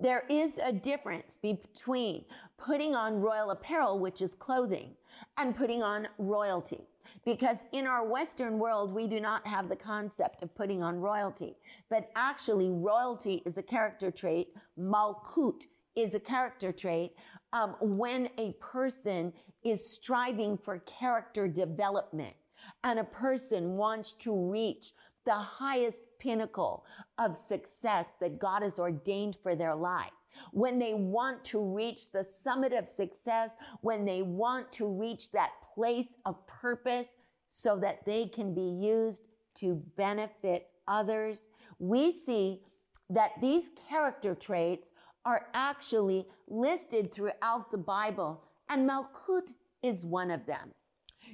There 0.00 0.24
is 0.28 0.52
a 0.62 0.72
difference 0.72 1.36
between 1.36 2.24
putting 2.56 2.94
on 2.94 3.20
royal 3.20 3.50
apparel, 3.50 3.98
which 3.98 4.22
is 4.22 4.34
clothing, 4.34 4.94
and 5.36 5.56
putting 5.56 5.82
on 5.82 6.06
royalty. 6.18 6.86
Because 7.24 7.58
in 7.72 7.86
our 7.86 8.06
Western 8.06 8.58
world, 8.58 8.94
we 8.94 9.08
do 9.08 9.18
not 9.18 9.44
have 9.46 9.68
the 9.68 9.76
concept 9.76 10.42
of 10.42 10.54
putting 10.54 10.82
on 10.82 11.00
royalty. 11.00 11.56
But 11.90 12.10
actually, 12.14 12.70
royalty 12.70 13.42
is 13.44 13.58
a 13.58 13.62
character 13.62 14.10
trait. 14.10 14.48
Malkut 14.78 15.64
is 15.96 16.14
a 16.14 16.20
character 16.20 16.70
trait. 16.70 17.12
Um, 17.52 17.74
when 17.80 18.28
a 18.38 18.52
person 18.60 19.32
is 19.64 19.84
striving 19.84 20.56
for 20.56 20.78
character 20.80 21.48
development 21.48 22.34
and 22.84 22.98
a 22.98 23.04
person 23.04 23.76
wants 23.76 24.12
to 24.12 24.34
reach 24.34 24.92
the 25.24 25.34
highest 25.34 26.04
pinnacle 26.18 26.84
of 27.18 27.36
success 27.36 28.06
that 28.20 28.38
God 28.38 28.62
has 28.62 28.78
ordained 28.78 29.36
for 29.42 29.54
their 29.54 29.74
life. 29.74 30.10
When 30.52 30.78
they 30.78 30.94
want 30.94 31.44
to 31.46 31.60
reach 31.60 32.10
the 32.12 32.24
summit 32.24 32.72
of 32.72 32.88
success, 32.88 33.56
when 33.80 34.04
they 34.04 34.22
want 34.22 34.72
to 34.72 34.86
reach 34.86 35.30
that 35.32 35.50
place 35.74 36.16
of 36.24 36.46
purpose 36.46 37.16
so 37.50 37.76
that 37.78 38.04
they 38.06 38.26
can 38.26 38.54
be 38.54 38.86
used 38.86 39.22
to 39.56 39.82
benefit 39.96 40.68
others, 40.86 41.50
we 41.78 42.10
see 42.10 42.60
that 43.10 43.32
these 43.40 43.64
character 43.88 44.34
traits 44.34 44.90
are 45.24 45.48
actually 45.54 46.26
listed 46.46 47.12
throughout 47.12 47.70
the 47.70 47.78
Bible, 47.78 48.44
and 48.68 48.88
Malkut 48.88 49.52
is 49.82 50.04
one 50.04 50.30
of 50.30 50.46
them. 50.46 50.72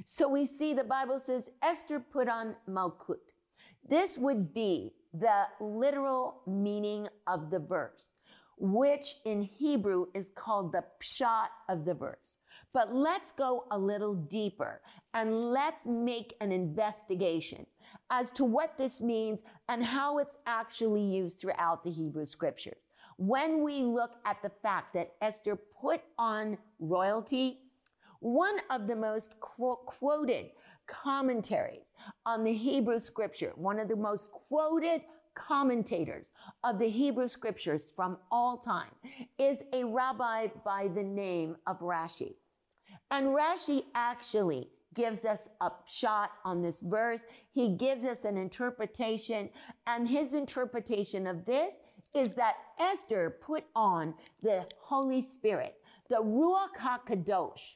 So 0.05 0.29
we 0.29 0.47
see 0.47 0.75
the 0.75 0.85
Bible 0.85 1.19
says 1.19 1.51
Esther 1.63 2.01
put 2.01 2.29
on 2.29 2.57
Malkut. 2.69 3.33
This 3.89 4.19
would 4.19 4.55
be 4.55 4.93
the 5.13 5.45
literal 5.61 6.41
meaning 6.47 7.07
of 7.27 7.51
the 7.51 7.59
verse, 7.59 8.13
which 8.59 9.17
in 9.25 9.43
Hebrew 9.43 10.07
is 10.15 10.31
called 10.35 10.73
the 10.73 10.85
pshat 11.01 11.49
of 11.69 11.85
the 11.85 11.95
verse. 11.95 12.39
But 12.73 12.95
let's 12.95 13.31
go 13.31 13.67
a 13.71 13.79
little 13.79 14.15
deeper 14.15 14.81
and 15.13 15.33
let's 15.33 15.87
make 15.87 16.35
an 16.41 16.51
investigation 16.51 17.67
as 18.11 18.31
to 18.33 18.45
what 18.45 18.77
this 18.77 19.01
means 19.01 19.43
and 19.69 19.85
how 19.85 20.19
it's 20.19 20.37
actually 20.47 21.03
used 21.03 21.39
throughout 21.39 21.85
the 21.85 21.91
Hebrew 21.91 22.27
scriptures. 22.27 22.91
When 23.17 23.63
we 23.63 23.83
look 23.83 24.17
at 24.25 24.43
the 24.43 24.51
fact 24.51 24.95
that 24.95 25.13
Esther 25.21 25.57
put 25.57 26.01
on 26.19 26.59
royalty, 26.81 27.61
one 28.25 28.57
of 28.71 28.87
the 28.87 28.97
most 28.97 29.39
qu- 29.39 29.77
quoted 29.85 30.47
commentaries 30.87 31.93
on 32.25 32.43
the 32.43 32.55
Hebrew 32.55 32.99
scripture, 32.99 33.53
one 33.55 33.79
of 33.79 33.87
the 33.87 33.97
most 33.97 34.31
quoted 34.31 35.03
commentators 35.35 36.33
of 36.63 36.79
the 36.79 36.89
Hebrew 36.89 37.29
scriptures 37.29 37.93
from 37.95 38.17
all 38.31 38.57
time 38.57 38.91
is 39.39 39.63
a 39.75 39.85
rabbi 39.85 40.47
by 40.65 40.89
the 40.89 41.03
name 41.03 41.57
of 41.67 41.81
Rashi. 41.81 42.37
And 43.11 43.27
Rashi 43.27 43.85
actually 43.95 44.71
gives 44.95 45.27
us 45.27 45.51
a 45.61 45.73
shot 45.87 46.31
on 46.47 46.63
this 46.63 46.81
verse. 46.81 47.25
He 47.53 47.77
gives 47.77 48.05
us 48.05 48.25
an 48.25 48.39
interpretation 48.39 49.51
and 49.87 50.09
his 50.09 50.33
interpretation 50.33 51.27
of 51.27 51.45
this 51.45 51.75
is 52.15 52.33
that 52.35 52.55
Esther 52.79 53.37
put 53.43 53.65
on 53.77 54.15
the 54.41 54.67
Holy 54.81 55.21
Spirit, 55.21 55.75
the 56.09 56.17
Ruach 56.17 56.77
HaKadosh, 56.81 57.75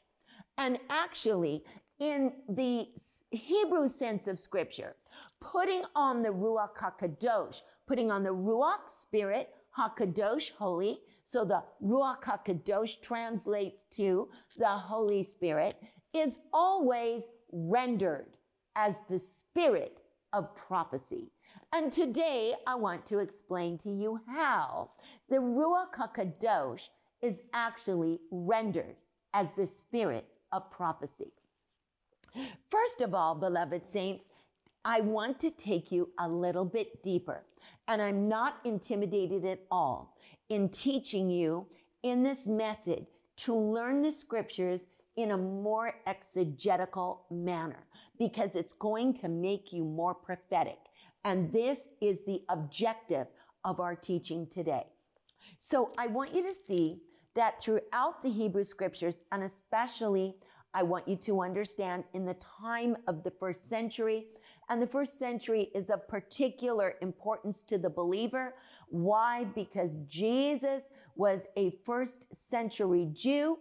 and 0.59 0.79
actually, 0.90 1.64
in 2.01 2.33
the 2.49 2.88
Hebrew 3.31 3.88
sense 3.88 4.27
of 4.27 4.38
scripture, 4.38 4.97
putting 5.40 5.83
on 5.94 6.23
the 6.23 6.31
Ruach 6.31 6.77
HaKadosh, 6.77 7.62
putting 7.87 8.11
on 8.11 8.25
the 8.25 8.35
Ruach 8.35 8.88
Spirit, 8.88 9.51
HaKadosh, 9.79 10.51
holy. 10.51 10.99
So 11.25 11.44
the 11.44 11.62
Ruach 11.83 12.23
HaKadosh 12.23 13.01
translates 13.01 13.85
to 13.92 14.29
the 14.57 14.66
Holy 14.66 15.23
Spirit, 15.23 15.77
is 16.12 16.40
always 16.53 17.29
rendered 17.53 18.37
as 18.75 18.97
the 19.09 19.18
spirit 19.18 20.03
of 20.33 20.55
prophecy. 20.57 21.31
And 21.73 21.92
today 21.92 22.55
I 22.66 22.75
want 22.75 23.07
to 23.07 23.18
explain 23.18 23.79
to 23.79 23.90
you 23.90 24.21
how 24.27 24.90
the 25.29 25.37
Ruach 25.37 25.94
HaKadosh 25.94 26.88
is 27.23 27.42
actually 27.53 28.21
rendered 28.31 28.97
as 29.35 29.49
the 29.57 29.66
spirit 29.66 30.27
of 30.53 30.71
prophecy. 30.71 31.33
First 32.71 33.01
of 33.01 33.15
all, 33.15 33.35
beloved 33.35 33.89
saints, 33.89 34.25
I 34.85 35.01
want 35.01 35.41
to 35.41 35.51
take 35.51 35.91
you 35.91 36.11
a 36.19 36.29
little 36.29 36.65
bit 36.65 37.03
deeper, 37.03 37.45
and 37.89 38.01
I'm 38.01 38.29
not 38.29 38.59
intimidated 38.65 39.45
at 39.45 39.61
all 39.71 40.17
in 40.49 40.69
teaching 40.69 41.29
you 41.29 41.67
in 42.03 42.23
this 42.23 42.47
method 42.47 43.07
to 43.39 43.55
learn 43.55 44.03
the 44.03 44.13
scriptures 44.13 44.87
in 45.17 45.33
a 45.33 45.37
more 45.37 45.95
exegetical 46.07 47.25
manner 47.31 47.85
because 48.19 48.55
it's 48.55 48.73
going 48.73 49.13
to 49.15 49.29
make 49.29 49.73
you 49.73 49.85
more 49.85 50.15
prophetic. 50.15 50.79
And 51.25 51.53
this 51.53 51.89
is 52.01 52.25
the 52.25 52.43
objective 52.49 53.27
of 53.65 53.81
our 53.81 53.97
teaching 53.97 54.47
today. 54.47 54.87
So 55.59 55.93
I 55.99 56.07
want 56.07 56.35
you 56.35 56.43
to 56.43 56.55
see 56.55 57.01
that 57.35 57.61
throughout 57.61 58.23
the 58.23 58.31
Hebrew 58.31 58.64
scriptures, 58.64 59.23
and 59.33 59.43
especially 59.43 60.37
I 60.75 60.83
want 60.83 61.09
you 61.09 61.17
to 61.17 61.43
understand 61.43 62.05
in 62.12 62.25
the 62.25 62.35
time 62.35 62.97
of 63.07 63.23
the 63.23 63.31
first 63.31 63.69
century, 63.69 64.27
and 64.69 64.83
the 64.83 64.87
first 64.87 65.19
century 65.19 65.71
is 65.75 65.88
of 65.88 66.07
particular 66.09 66.95
importance 67.01 67.62
to 67.62 67.79
the 67.79 67.88
believer. 67.88 68.55
Why? 68.88 69.45
Because 69.55 69.97
Jesus 70.07 70.85
was 71.14 71.47
a 71.57 71.73
first 71.85 72.27
century 72.35 73.09
Jew. 73.12 73.59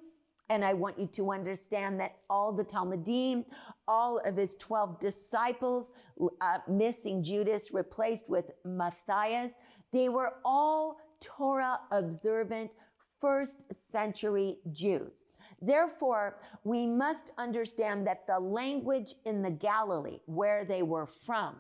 And 0.50 0.64
I 0.64 0.74
want 0.74 0.98
you 0.98 1.08
to 1.08 1.32
understand 1.32 2.00
that 2.00 2.16
all 2.30 2.54
the 2.54 2.64
Talmidim, 2.64 3.46
all 3.88 4.20
of 4.20 4.38
his 4.38 4.56
12 4.56 5.00
disciples, 5.00 5.92
uh, 6.40 6.60
missing 6.70 7.22
Judas, 7.22 7.74
replaced 7.74 8.30
with 8.30 8.52
Matthias, 8.64 9.54
they 9.92 10.08
were 10.08 10.36
all 10.46 10.98
Torah 11.20 11.80
observant 11.92 12.72
first 13.20 13.64
century 13.92 14.58
Jews. 14.72 15.24
Therefore, 15.62 16.40
we 16.64 16.86
must 16.86 17.32
understand 17.38 18.06
that 18.06 18.28
the 18.28 18.40
language 18.40 19.16
in 19.26 19.42
the 19.42 19.52
Galilee, 19.52 20.20
where 20.26 20.64
they 20.66 20.84
were 20.84 21.08
from, 21.08 21.56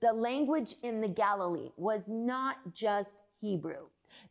the 0.00 0.12
language 0.12 0.76
in 0.82 1.00
the 1.00 1.08
Galilee 1.08 1.70
was 1.76 2.08
not 2.08 2.56
just 2.72 3.16
Hebrew. 3.40 3.86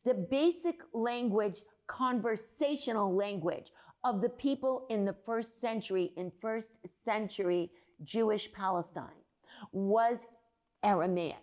The 0.05 0.13
basic 0.13 0.79
language, 0.93 1.57
conversational 1.87 3.13
language 3.13 3.71
of 4.03 4.21
the 4.21 4.29
people 4.29 4.85
in 4.89 5.05
the 5.05 5.15
first 5.25 5.59
century, 5.59 6.13
in 6.15 6.31
first 6.41 6.73
century 7.05 7.71
Jewish 8.03 8.51
Palestine, 8.53 9.21
was 9.71 10.25
Aramaic. 10.83 11.35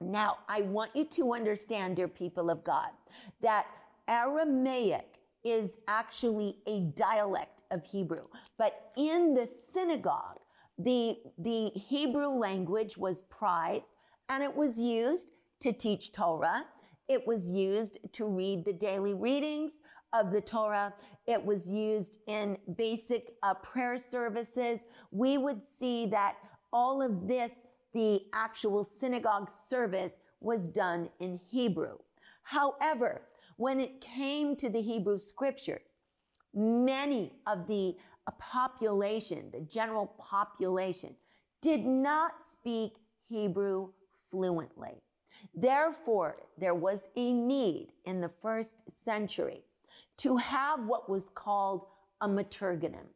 Now, 0.00 0.38
I 0.48 0.62
want 0.62 0.90
you 0.94 1.04
to 1.04 1.34
understand, 1.34 1.96
dear 1.96 2.08
people 2.08 2.50
of 2.50 2.64
God, 2.64 2.90
that 3.40 3.66
Aramaic 4.08 5.18
is 5.44 5.72
actually 5.88 6.58
a 6.66 6.80
dialect 6.96 7.62
of 7.70 7.84
Hebrew. 7.84 8.26
But 8.58 8.92
in 8.96 9.34
the 9.34 9.48
synagogue, 9.72 10.38
the, 10.78 11.16
the 11.38 11.70
Hebrew 11.70 12.28
language 12.28 12.96
was 12.96 13.22
prized 13.22 13.92
and 14.28 14.42
it 14.42 14.54
was 14.54 14.80
used 14.80 15.28
to 15.60 15.72
teach 15.72 16.12
Torah. 16.12 16.64
It 17.08 17.26
was 17.26 17.50
used 17.50 17.98
to 18.12 18.24
read 18.26 18.64
the 18.64 18.72
daily 18.72 19.14
readings 19.14 19.72
of 20.12 20.32
the 20.32 20.40
Torah. 20.40 20.92
It 21.26 21.42
was 21.44 21.68
used 21.68 22.18
in 22.26 22.56
basic 22.76 23.34
uh, 23.42 23.54
prayer 23.54 23.96
services. 23.96 24.84
We 25.10 25.38
would 25.38 25.64
see 25.64 26.06
that 26.06 26.36
all 26.72 27.02
of 27.02 27.26
this, 27.28 27.52
the 27.94 28.22
actual 28.32 28.84
synagogue 28.84 29.50
service, 29.50 30.18
was 30.40 30.68
done 30.68 31.08
in 31.20 31.38
Hebrew. 31.50 31.98
However, 32.42 33.22
when 33.56 33.80
it 33.80 34.00
came 34.00 34.56
to 34.56 34.68
the 34.68 34.80
Hebrew 34.80 35.18
scriptures, 35.18 35.82
many 36.54 37.32
of 37.46 37.66
the 37.66 37.96
uh, 38.26 38.32
population, 38.38 39.50
the 39.52 39.60
general 39.60 40.06
population, 40.18 41.14
did 41.60 41.84
not 41.84 42.32
speak 42.48 42.94
Hebrew 43.28 43.90
fluently. 44.30 45.02
Therefore, 45.54 46.36
there 46.58 46.74
was 46.74 47.08
a 47.16 47.32
need 47.32 47.88
in 48.04 48.20
the 48.20 48.30
first 48.40 48.76
century 49.04 49.62
to 50.18 50.36
have 50.36 50.84
what 50.86 51.10
was 51.10 51.30
called 51.34 51.86
a 52.20 52.28
maturganim. 52.28 53.06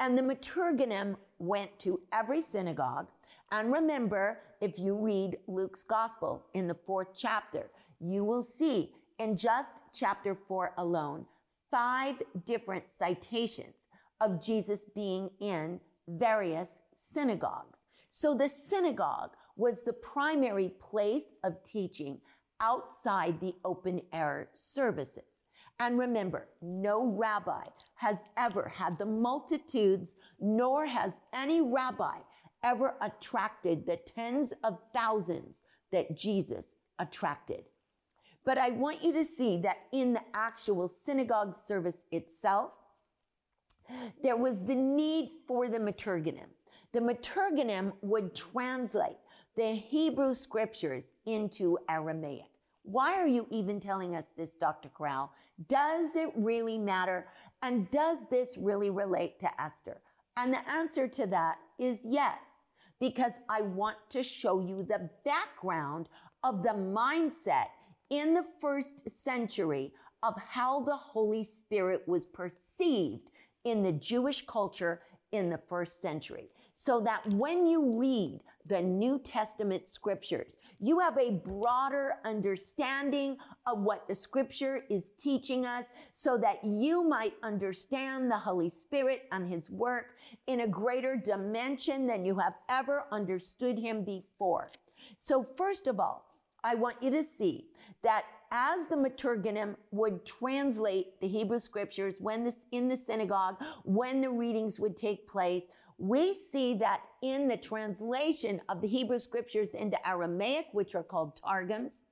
And 0.00 0.18
the 0.18 0.22
maturganim 0.22 1.16
went 1.38 1.78
to 1.80 2.00
every 2.12 2.40
synagogue. 2.40 3.08
And 3.52 3.72
remember, 3.72 4.40
if 4.60 4.78
you 4.78 4.94
read 4.94 5.38
Luke's 5.46 5.84
gospel 5.84 6.44
in 6.54 6.66
the 6.66 6.74
fourth 6.74 7.08
chapter, 7.16 7.70
you 8.00 8.24
will 8.24 8.42
see 8.42 8.92
in 9.18 9.36
just 9.36 9.74
chapter 9.92 10.34
four 10.34 10.72
alone, 10.78 11.24
five 11.70 12.16
different 12.46 12.84
citations 12.98 13.86
of 14.20 14.44
Jesus 14.44 14.86
being 14.94 15.30
in 15.40 15.80
various 16.08 16.80
synagogues. 16.96 17.86
So 18.10 18.34
the 18.34 18.48
synagogue 18.48 19.30
was 19.56 19.82
the 19.82 19.92
primary 19.92 20.72
place 20.80 21.24
of 21.42 21.62
teaching 21.64 22.20
outside 22.60 23.40
the 23.40 23.54
open 23.64 24.00
air 24.12 24.48
services. 24.54 25.24
And 25.80 25.98
remember, 25.98 26.48
no 26.62 27.04
rabbi 27.04 27.64
has 27.96 28.24
ever 28.36 28.68
had 28.68 28.96
the 28.96 29.06
multitudes, 29.06 30.14
nor 30.40 30.86
has 30.86 31.18
any 31.32 31.60
rabbi 31.60 32.18
ever 32.62 32.94
attracted 33.00 33.84
the 33.84 33.96
tens 33.96 34.52
of 34.62 34.78
thousands 34.94 35.64
that 35.90 36.16
Jesus 36.16 36.66
attracted. 36.98 37.64
But 38.44 38.58
I 38.58 38.70
want 38.70 39.02
you 39.02 39.12
to 39.14 39.24
see 39.24 39.58
that 39.58 39.78
in 39.92 40.12
the 40.12 40.22
actual 40.34 40.92
synagogue 41.04 41.56
service 41.56 42.04
itself, 42.12 42.72
there 44.22 44.36
was 44.36 44.64
the 44.64 44.74
need 44.74 45.30
for 45.46 45.68
the 45.68 45.78
Maturganim. 45.78 46.48
The 46.92 47.00
Maturganim 47.00 47.92
would 48.02 48.34
translate 48.34 49.16
the 49.56 49.66
Hebrew 49.66 50.34
scriptures 50.34 51.12
into 51.26 51.78
Aramaic. 51.88 52.50
Why 52.82 53.14
are 53.14 53.26
you 53.26 53.46
even 53.50 53.80
telling 53.80 54.14
us 54.14 54.24
this, 54.36 54.56
Dr. 54.56 54.90
Corral? 54.90 55.32
Does 55.68 56.14
it 56.16 56.30
really 56.34 56.76
matter? 56.76 57.26
And 57.62 57.90
does 57.90 58.18
this 58.30 58.58
really 58.58 58.90
relate 58.90 59.40
to 59.40 59.60
Esther? 59.60 60.00
And 60.36 60.52
the 60.52 60.68
answer 60.68 61.08
to 61.08 61.26
that 61.28 61.58
is 61.78 62.00
yes, 62.04 62.38
because 63.00 63.32
I 63.48 63.62
want 63.62 63.96
to 64.10 64.22
show 64.22 64.60
you 64.60 64.82
the 64.82 65.08
background 65.24 66.08
of 66.42 66.62
the 66.62 66.70
mindset 66.70 67.68
in 68.10 68.34
the 68.34 68.44
first 68.60 69.00
century 69.14 69.92
of 70.22 70.34
how 70.40 70.80
the 70.80 70.96
Holy 70.96 71.44
Spirit 71.44 72.02
was 72.06 72.26
perceived 72.26 73.30
in 73.64 73.82
the 73.82 73.92
Jewish 73.92 74.44
culture 74.46 75.02
in 75.32 75.50
the 75.50 75.60
first 75.68 76.00
century. 76.00 76.48
So 76.74 77.00
that 77.02 77.26
when 77.34 77.66
you 77.66 77.98
read 77.98 78.40
the 78.66 78.80
New 78.80 79.18
Testament 79.20 79.86
scriptures, 79.86 80.58
you 80.80 80.98
have 80.98 81.16
a 81.18 81.30
broader 81.30 82.14
understanding 82.24 83.36
of 83.66 83.80
what 83.80 84.08
the 84.08 84.14
scripture 84.14 84.84
is 84.90 85.12
teaching 85.18 85.66
us 85.66 85.86
so 86.12 86.36
that 86.38 86.64
you 86.64 87.04
might 87.04 87.34
understand 87.42 88.30
the 88.30 88.38
Holy 88.38 88.68
Spirit 88.68 89.22
and 89.30 89.48
his 89.48 89.70
work 89.70 90.16
in 90.46 90.60
a 90.60 90.68
greater 90.68 91.16
dimension 91.16 92.06
than 92.06 92.24
you 92.24 92.36
have 92.38 92.54
ever 92.68 93.04
understood 93.12 93.78
him 93.78 94.02
before. 94.02 94.72
So 95.18 95.46
first 95.56 95.86
of 95.86 96.00
all, 96.00 96.24
I 96.64 96.74
want 96.74 96.96
you 97.02 97.10
to 97.10 97.22
see 97.22 97.66
that 98.04 98.24
as 98.52 98.86
the 98.86 98.94
Maturganim 98.94 99.74
would 99.90 100.24
translate 100.24 101.20
the 101.20 101.26
Hebrew 101.26 101.58
scriptures 101.58 102.16
when 102.20 102.44
this 102.44 102.56
in 102.70 102.88
the 102.88 102.96
synagogue, 102.96 103.56
when 103.82 104.20
the 104.20 104.30
readings 104.30 104.78
would 104.78 104.96
take 104.96 105.28
place, 105.28 105.64
we 105.98 106.32
see 106.34 106.74
that 106.74 107.00
in 107.22 107.48
the 107.48 107.56
translation 107.56 108.60
of 108.68 108.80
the 108.80 108.88
Hebrew 108.88 109.18
scriptures 109.18 109.70
into 109.70 110.08
Aramaic, 110.08 110.66
which 110.72 110.94
are 110.94 111.02
called 111.02 111.36
Targums, 111.36 112.02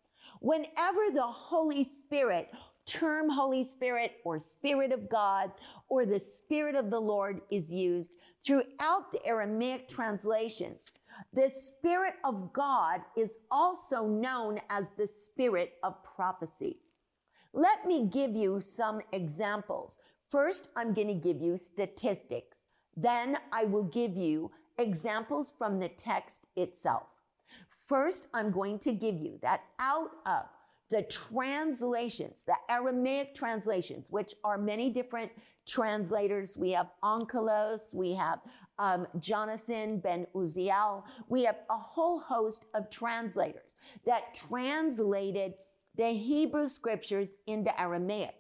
whenever 0.41 1.11
the 1.13 1.23
Holy 1.23 1.85
Spirit, 1.85 2.51
term 2.87 3.29
Holy 3.29 3.63
Spirit 3.63 4.15
or 4.25 4.39
Spirit 4.39 4.93
of 4.93 5.09
God 5.09 5.53
or 5.89 6.05
the 6.05 6.19
Spirit 6.19 6.75
of 6.75 6.91
the 6.91 7.01
Lord 7.01 7.41
is 7.51 7.73
used 7.73 8.13
throughout 8.45 9.13
the 9.13 9.25
Aramaic 9.25 9.89
translations, 9.89 10.79
the 11.33 11.51
Spirit 11.51 12.15
of 12.25 12.53
God 12.53 13.01
is 13.17 13.39
also 13.51 14.07
known 14.07 14.61
as 14.69 14.91
the 14.99 15.07
Spirit 15.07 15.75
of 15.83 16.03
prophecy. 16.05 16.79
Let 17.55 17.87
me 17.87 18.07
give 18.07 18.35
you 18.35 18.61
some 18.61 19.01
examples. 19.13 19.99
First, 20.31 20.69
I'm 20.77 20.93
going 20.93 21.09
to 21.09 21.15
give 21.15 21.41
you 21.41 21.57
statistics. 21.57 22.59
Then 22.97 23.39
I 23.53 23.65
will 23.65 23.85
give 23.85 24.17
you 24.17 24.51
examples 24.79 25.53
from 25.57 25.79
the 25.79 25.89
text 25.89 26.47
itself. 26.57 27.05
First, 27.87 28.29
I'm 28.35 28.51
going 28.51 28.79
to 28.81 28.93
give 28.93 29.17
you 29.17 29.39
that 29.43 29.63
out 29.79 30.11
of 30.27 30.45
the 30.91 31.03
translations, 31.05 32.43
the 32.47 32.57
Aramaic 32.69 33.35
translations, 33.35 34.11
which 34.11 34.35
are 34.45 34.59
many 34.59 34.91
different 34.91 35.33
translators. 35.67 36.57
We 36.57 36.71
have 36.73 36.91
Onkelos, 37.03 37.95
we 37.95 38.15
have 38.15 38.41
um, 38.79 39.07
Jonathan 39.19 39.99
ben 39.99 40.27
Uzziel, 40.35 41.05
we 41.29 41.45
have 41.45 41.59
a 41.71 41.79
whole 41.79 42.19
host 42.19 42.67
of 42.75 42.91
translators 42.91 43.77
that 44.07 44.35
translated 44.35 45.55
the 45.97 46.09
Hebrew 46.09 46.69
scriptures 46.69 47.37
into 47.47 47.79
Aramaic. 47.81 48.35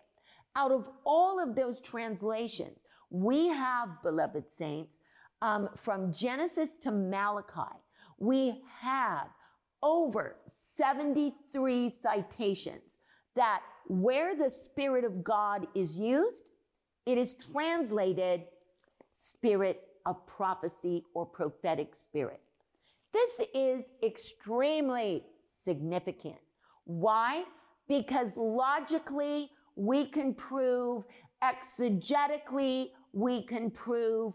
Out 0.57 0.73
of 0.73 0.89
all 1.05 1.41
of 1.43 1.55
those 1.55 1.81
translations, 1.81 2.85
we 3.11 3.49
have, 3.49 4.03
beloved 4.03 4.51
saints, 4.51 4.97
um, 5.43 5.69
from 5.77 6.13
Genesis 6.13 6.77
to 6.81 6.91
Malachi, 6.91 7.77
we 8.19 8.63
have 8.81 9.29
over 9.83 10.37
73 10.77 11.91
citations 11.91 12.97
that 13.35 13.63
where 13.89 14.35
the 14.35 14.51
Spirit 14.51 15.05
of 15.05 15.25
God 15.25 15.67
is 15.75 15.99
used, 15.99 16.45
it 17.07 17.19
is 17.19 17.35
translated 17.35 18.45
spirit 19.11 19.83
of 20.07 20.27
prophecy 20.27 21.05
or 21.15 21.27
prophetic 21.27 21.95
spirit. 21.95 22.41
This 23.13 23.47
is 23.55 23.85
extremely 24.03 25.25
significant. 25.65 26.39
Why? 26.85 27.45
Because 27.89 28.37
logically, 28.37 29.51
we 29.77 30.07
can 30.07 30.35
prove, 30.35 31.05
exegetically, 31.43 32.91
we 33.13 33.45
can 33.45 33.71
prove, 33.71 34.35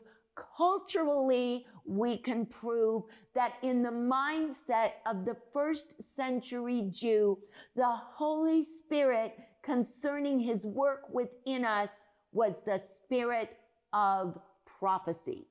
culturally, 0.57 1.65
we 1.85 2.17
can 2.17 2.45
prove 2.45 3.03
that 3.33 3.53
in 3.63 3.81
the 3.81 3.89
mindset 3.89 4.91
of 5.05 5.25
the 5.25 5.35
first 5.53 6.01
century 6.03 6.89
Jew, 6.91 7.39
the 7.75 7.87
Holy 7.87 8.61
Spirit 8.61 9.33
concerning 9.63 10.39
his 10.39 10.65
work 10.65 11.01
within 11.11 11.65
us 11.65 11.89
was 12.31 12.61
the 12.65 12.79
spirit 12.79 13.57
of 13.93 14.37
prophecy. 14.65 15.47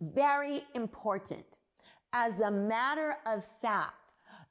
Very 0.00 0.62
important. 0.74 1.44
As 2.12 2.40
a 2.40 2.50
matter 2.50 3.16
of 3.26 3.44
fact, 3.62 3.94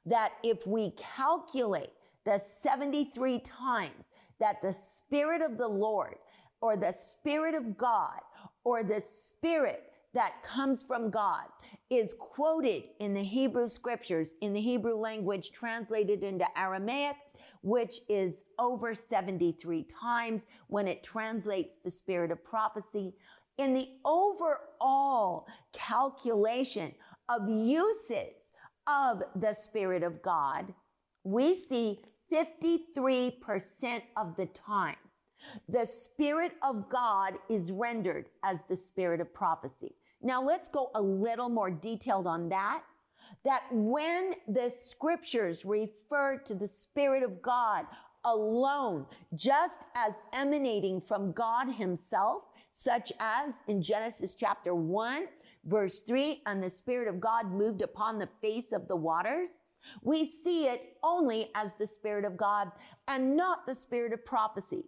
that 0.06 0.32
if 0.42 0.66
we 0.66 0.92
calculate 0.92 1.90
the 2.24 2.40
73 2.60 3.38
times 3.40 4.12
that 4.38 4.62
the 4.62 4.72
Spirit 4.72 5.42
of 5.42 5.58
the 5.58 5.68
Lord 5.68 6.16
or 6.60 6.76
the 6.76 6.92
Spirit 6.92 7.54
of 7.54 7.76
God 7.76 8.20
or 8.64 8.82
the 8.82 9.02
Spirit 9.02 9.92
that 10.14 10.42
comes 10.42 10.82
from 10.82 11.10
God 11.10 11.44
is 11.88 12.14
quoted 12.18 12.84
in 12.98 13.14
the 13.14 13.22
Hebrew 13.22 13.68
scriptures, 13.68 14.36
in 14.40 14.52
the 14.52 14.60
Hebrew 14.60 14.96
language 14.96 15.50
translated 15.50 16.22
into 16.22 16.46
Aramaic, 16.58 17.16
which 17.62 18.00
is 18.08 18.44
over 18.58 18.94
73 18.94 19.84
times 19.84 20.46
when 20.68 20.88
it 20.88 21.02
translates 21.02 21.78
the 21.78 21.90
spirit 21.90 22.30
of 22.30 22.42
prophecy. 22.44 23.12
In 23.60 23.74
the 23.74 23.90
overall 24.06 25.46
calculation 25.74 26.94
of 27.28 27.46
uses 27.46 28.54
of 28.86 29.22
the 29.36 29.52
Spirit 29.52 30.02
of 30.02 30.22
God, 30.22 30.72
we 31.24 31.52
see 31.54 32.00
53% 32.32 34.02
of 34.16 34.34
the 34.36 34.46
time 34.46 34.96
the 35.68 35.86
Spirit 35.86 36.52
of 36.62 36.88
God 36.88 37.34
is 37.50 37.70
rendered 37.70 38.30
as 38.44 38.62
the 38.62 38.76
Spirit 38.76 39.20
of 39.20 39.34
prophecy. 39.34 39.94
Now 40.22 40.42
let's 40.42 40.70
go 40.70 40.90
a 40.94 41.02
little 41.02 41.50
more 41.50 41.70
detailed 41.70 42.26
on 42.26 42.48
that. 42.48 42.82
that 43.44 43.64
when 43.72 44.34
the 44.48 44.70
scriptures 44.70 45.66
refer 45.66 46.38
to 46.38 46.54
the 46.54 46.66
Spirit 46.66 47.22
of 47.22 47.42
God 47.42 47.84
alone, 48.24 49.04
just 49.36 49.80
as 49.94 50.14
emanating 50.32 50.98
from 50.98 51.32
God 51.32 51.68
Himself, 51.70 52.44
such 52.70 53.12
as 53.20 53.60
in 53.68 53.82
Genesis 53.82 54.34
chapter 54.34 54.74
1, 54.74 55.26
verse 55.64 56.00
3, 56.00 56.42
and 56.46 56.62
the 56.62 56.70
Spirit 56.70 57.08
of 57.08 57.20
God 57.20 57.50
moved 57.50 57.82
upon 57.82 58.18
the 58.18 58.28
face 58.40 58.72
of 58.72 58.88
the 58.88 58.96
waters, 58.96 59.50
we 60.02 60.24
see 60.24 60.66
it 60.66 60.96
only 61.02 61.50
as 61.54 61.74
the 61.74 61.86
Spirit 61.86 62.24
of 62.24 62.36
God 62.36 62.70
and 63.08 63.36
not 63.36 63.66
the 63.66 63.74
Spirit 63.74 64.12
of 64.12 64.24
prophecy. 64.24 64.84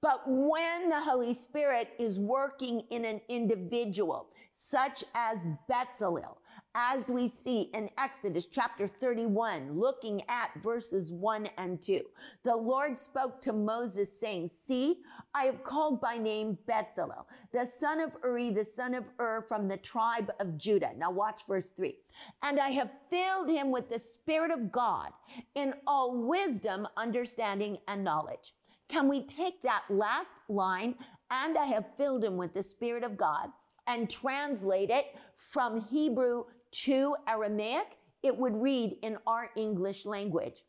But 0.00 0.22
when 0.26 0.90
the 0.90 1.00
Holy 1.00 1.32
Spirit 1.32 1.94
is 1.98 2.18
working 2.18 2.82
in 2.90 3.04
an 3.04 3.20
individual, 3.28 4.28
such 4.52 5.02
as 5.14 5.48
Bezalel, 5.70 6.36
as 6.74 7.08
we 7.08 7.28
see 7.28 7.70
in 7.72 7.88
Exodus 7.98 8.46
chapter 8.46 8.88
31, 8.88 9.78
looking 9.78 10.20
at 10.28 10.50
verses 10.62 11.12
1 11.12 11.48
and 11.56 11.80
2. 11.80 12.00
The 12.42 12.56
Lord 12.56 12.98
spoke 12.98 13.40
to 13.42 13.52
Moses, 13.52 14.18
saying, 14.18 14.50
See, 14.66 15.02
I 15.34 15.44
have 15.44 15.62
called 15.62 16.00
by 16.00 16.18
name 16.18 16.58
Bezalel, 16.68 17.26
the 17.52 17.64
son 17.64 18.00
of 18.00 18.12
Uri, 18.24 18.50
the 18.50 18.64
son 18.64 18.94
of 18.94 19.04
Ur, 19.20 19.44
from 19.46 19.68
the 19.68 19.76
tribe 19.76 20.32
of 20.40 20.58
Judah. 20.58 20.90
Now 20.96 21.12
watch 21.12 21.46
verse 21.46 21.70
3. 21.70 21.96
And 22.42 22.58
I 22.58 22.70
have 22.70 22.90
filled 23.08 23.48
him 23.48 23.70
with 23.70 23.88
the 23.88 24.00
Spirit 24.00 24.50
of 24.50 24.72
God 24.72 25.10
in 25.54 25.74
all 25.86 26.16
wisdom, 26.16 26.88
understanding, 26.96 27.78
and 27.86 28.02
knowledge. 28.02 28.54
Can 28.88 29.08
we 29.08 29.22
take 29.22 29.62
that 29.62 29.84
last 29.88 30.34
line, 30.48 30.96
and 31.30 31.56
I 31.56 31.66
have 31.66 31.96
filled 31.96 32.24
him 32.24 32.36
with 32.36 32.52
the 32.52 32.62
Spirit 32.62 33.04
of 33.04 33.16
God, 33.16 33.48
and 33.86 34.08
translate 34.08 34.90
it 34.90 35.14
from 35.36 35.80
Hebrew 35.80 36.44
to 36.84 37.16
Aramaic, 37.28 37.96
it 38.22 38.36
would 38.36 38.54
read 38.54 38.96
in 39.02 39.18
our 39.26 39.50
English 39.56 40.06
language. 40.06 40.64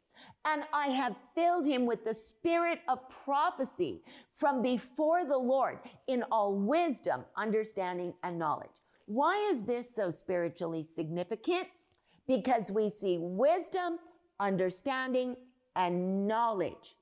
And 0.46 0.64
I 0.72 0.88
have 0.88 1.16
filled 1.34 1.66
him 1.66 1.86
with 1.86 2.06
the 2.06 2.14
spirit 2.14 2.80
of 2.88 3.10
prophecy 3.10 4.04
from 4.34 4.62
before 4.62 5.26
the 5.26 5.38
Lord 5.38 5.80
in 6.08 6.24
all 6.32 6.54
wisdom, 6.54 7.26
understanding, 7.36 8.14
and 8.24 8.38
knowledge. 8.38 8.70
Why 9.08 9.36
is 9.52 9.64
this 9.64 9.94
so 9.94 10.12
spiritually 10.12 10.84
significant? 10.84 11.68
Because 12.28 12.72
we 12.72 12.90
see 12.90 13.18
wisdom, 13.20 14.00
understanding, 14.40 15.36
and 15.76 16.28
knowledge 16.28 16.96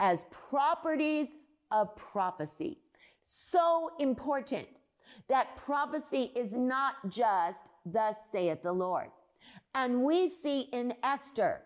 as 0.00 0.24
properties 0.30 1.36
of 1.70 1.94
prophecy. 1.96 2.78
So 3.22 3.90
important 3.98 4.68
that 5.28 5.56
prophecy 5.56 6.32
is 6.34 6.52
not 6.52 6.94
just 7.08 7.70
thus 7.86 8.16
saith 8.30 8.62
the 8.62 8.72
Lord. 8.72 9.08
And 9.74 10.02
we 10.02 10.28
see 10.28 10.62
in 10.72 10.94
Esther 11.02 11.62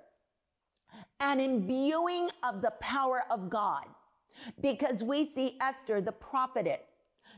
an 1.20 1.40
imbuing 1.40 2.30
of 2.42 2.62
the 2.62 2.72
power 2.80 3.24
of 3.30 3.50
God 3.50 3.84
because 4.61 5.02
we 5.02 5.26
see 5.26 5.56
Esther, 5.61 6.00
the 6.00 6.12
prophetess. 6.12 6.87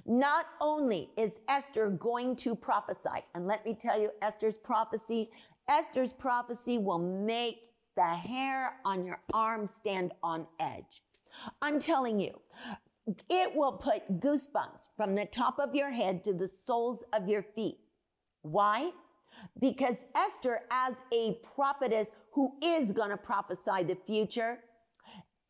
Not 0.06 0.46
only 0.60 1.10
is 1.16 1.40
Esther 1.48 1.90
going 1.90 2.36
to 2.36 2.54
prophesy, 2.54 3.24
and 3.34 3.46
let 3.46 3.64
me 3.66 3.74
tell 3.74 4.00
you, 4.00 4.10
Esther's 4.22 4.56
prophecy, 4.56 5.30
Esther's 5.68 6.12
prophecy 6.12 6.78
will 6.78 6.98
make 6.98 7.70
the 7.96 8.02
hair 8.02 8.74
on 8.84 9.04
your 9.04 9.20
arm 9.34 9.66
stand 9.66 10.12
on 10.22 10.46
edge. 10.58 11.02
I'm 11.60 11.78
telling 11.78 12.18
you, 12.18 12.40
it 13.28 13.54
will 13.54 13.72
put 13.72 14.20
goosebumps 14.20 14.88
from 14.96 15.14
the 15.14 15.26
top 15.26 15.58
of 15.58 15.74
your 15.74 15.90
head 15.90 16.22
to 16.24 16.32
the 16.32 16.48
soles 16.48 17.04
of 17.12 17.28
your 17.28 17.42
feet. 17.42 17.78
Why? 18.42 18.90
Because 19.60 19.96
Esther, 20.14 20.60
as 20.70 21.00
a 21.12 21.38
prophetess 21.54 22.12
who 22.32 22.52
is 22.62 22.92
going 22.92 23.10
to 23.10 23.16
prophesy 23.16 23.84
the 23.84 23.96
future, 24.06 24.58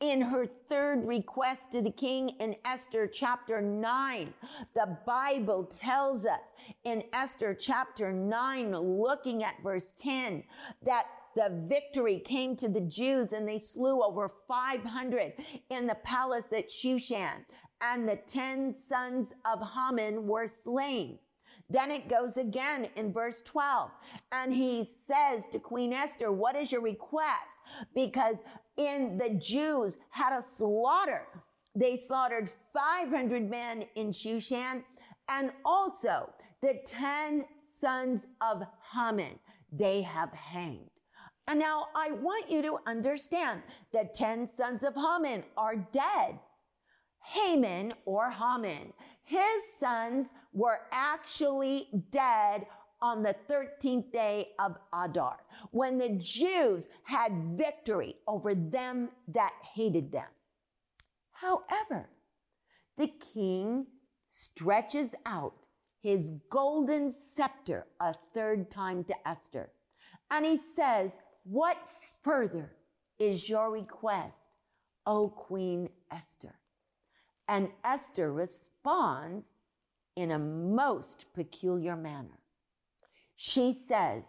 in 0.01 0.23
her 0.23 0.47
third 0.47 1.07
request 1.07 1.73
to 1.73 1.83
the 1.83 1.91
king 1.91 2.31
in 2.41 2.57
Esther 2.65 3.07
chapter 3.07 3.61
9. 3.61 4.33
The 4.75 4.99
Bible 5.07 5.65
tells 5.65 6.25
us 6.25 6.55
in 6.85 7.05
Esther 7.13 7.55
chapter 7.55 8.11
9, 8.11 8.73
looking 8.73 9.45
at 9.45 9.63
verse 9.63 9.93
10, 9.99 10.43
that 10.85 11.07
the 11.35 11.65
victory 11.69 12.19
came 12.19 12.57
to 12.57 12.69
the 12.69 12.81
Jews 12.81 13.33
and 13.33 13.47
they 13.47 13.59
slew 13.59 14.03
over 14.03 14.29
500 14.49 15.33
in 15.71 15.87
the 15.87 15.95
palace 15.97 16.53
at 16.53 16.71
Shushan. 16.71 17.45
And 17.81 18.09
the 18.09 18.17
10 18.27 18.75
sons 18.75 19.33
of 19.45 19.63
Haman 19.75 20.27
were 20.27 20.47
slain. 20.49 21.19
Then 21.71 21.91
it 21.91 22.09
goes 22.09 22.37
again 22.37 22.89
in 22.97 23.13
verse 23.13 23.41
12. 23.43 23.91
And 24.33 24.53
he 24.53 24.87
says 25.07 25.47
to 25.49 25.59
Queen 25.59 25.93
Esther, 25.93 26.33
What 26.33 26.57
is 26.57 26.73
your 26.73 26.83
request? 26.83 27.59
Because 27.95 28.39
in 28.77 29.17
the 29.17 29.31
Jews 29.31 29.99
had 30.11 30.37
a 30.37 30.43
slaughter. 30.43 31.27
They 31.77 31.97
slaughtered 31.97 32.51
500 32.75 33.49
men 33.49 33.85
in 33.95 34.11
Shushan 34.11 34.83
and 35.29 35.53
also 35.65 36.33
the 36.61 36.81
10 36.85 37.45
sons 37.67 38.27
of 38.41 38.65
Haman 38.93 39.39
they 39.73 40.03
have 40.03 40.33
hanged. 40.33 40.90
And 41.51 41.59
now 41.59 41.89
I 41.97 42.13
want 42.13 42.49
you 42.49 42.63
to 42.63 42.79
understand 42.87 43.63
that 43.93 44.15
10 44.15 44.47
sons 44.47 44.85
of 44.85 44.95
Haman 44.95 45.43
are 45.57 45.75
dead. 45.75 46.39
Haman 47.25 47.93
or 48.05 48.31
Haman, 48.31 48.93
his 49.25 49.75
sons 49.81 50.31
were 50.53 50.83
actually 50.93 51.89
dead 52.11 52.67
on 53.03 53.25
the 53.25 53.35
13th 53.49 54.13
day 54.13 54.51
of 54.61 54.77
Adar 54.95 55.39
when 55.73 55.99
the 55.99 56.11
Jews 56.11 56.87
had 57.03 57.33
victory 57.57 58.15
over 58.29 58.55
them 58.55 59.09
that 59.27 59.53
hated 59.75 60.13
them. 60.13 60.29
However, 61.33 62.11
the 62.97 63.09
king 63.35 63.87
stretches 64.31 65.17
out 65.27 65.55
his 66.01 66.31
golden 66.49 67.11
scepter 67.11 67.89
a 67.99 68.15
third 68.35 68.71
time 68.71 69.03
to 69.03 69.29
Esther. 69.29 69.73
And 70.31 70.47
he 70.47 70.57
says, 70.77 71.11
what 71.45 71.79
further 72.23 72.73
is 73.19 73.49
your 73.49 73.71
request, 73.71 74.51
O 75.07 75.29
Queen 75.29 75.89
Esther? 76.11 76.55
And 77.49 77.69
Esther 77.85 78.33
responds 78.33 79.47
in 80.17 80.33
a 80.33 80.39
most 80.39 81.27
peculiar 81.35 81.97
manner. 81.97 82.39
She 83.37 83.77
says 83.89 84.23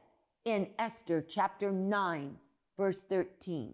in 0.45 0.69
Esther 0.80 1.21
chapter 1.21 1.71
9, 1.71 2.36
verse 2.78 3.04
13, 3.04 3.74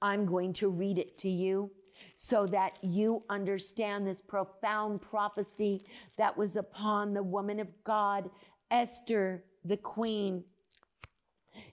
I'm 0.00 0.24
going 0.24 0.52
to 0.54 0.68
read 0.68 0.98
it 0.98 1.18
to 1.18 1.28
you 1.28 1.70
so 2.14 2.46
that 2.46 2.78
you 2.82 3.22
understand 3.28 4.06
this 4.06 4.20
profound 4.20 5.02
prophecy 5.02 5.84
that 6.16 6.36
was 6.36 6.56
upon 6.56 7.12
the 7.12 7.22
woman 7.22 7.58
of 7.58 7.68
God, 7.84 8.30
Esther, 8.70 9.44
the 9.64 9.76
queen. 9.76 10.44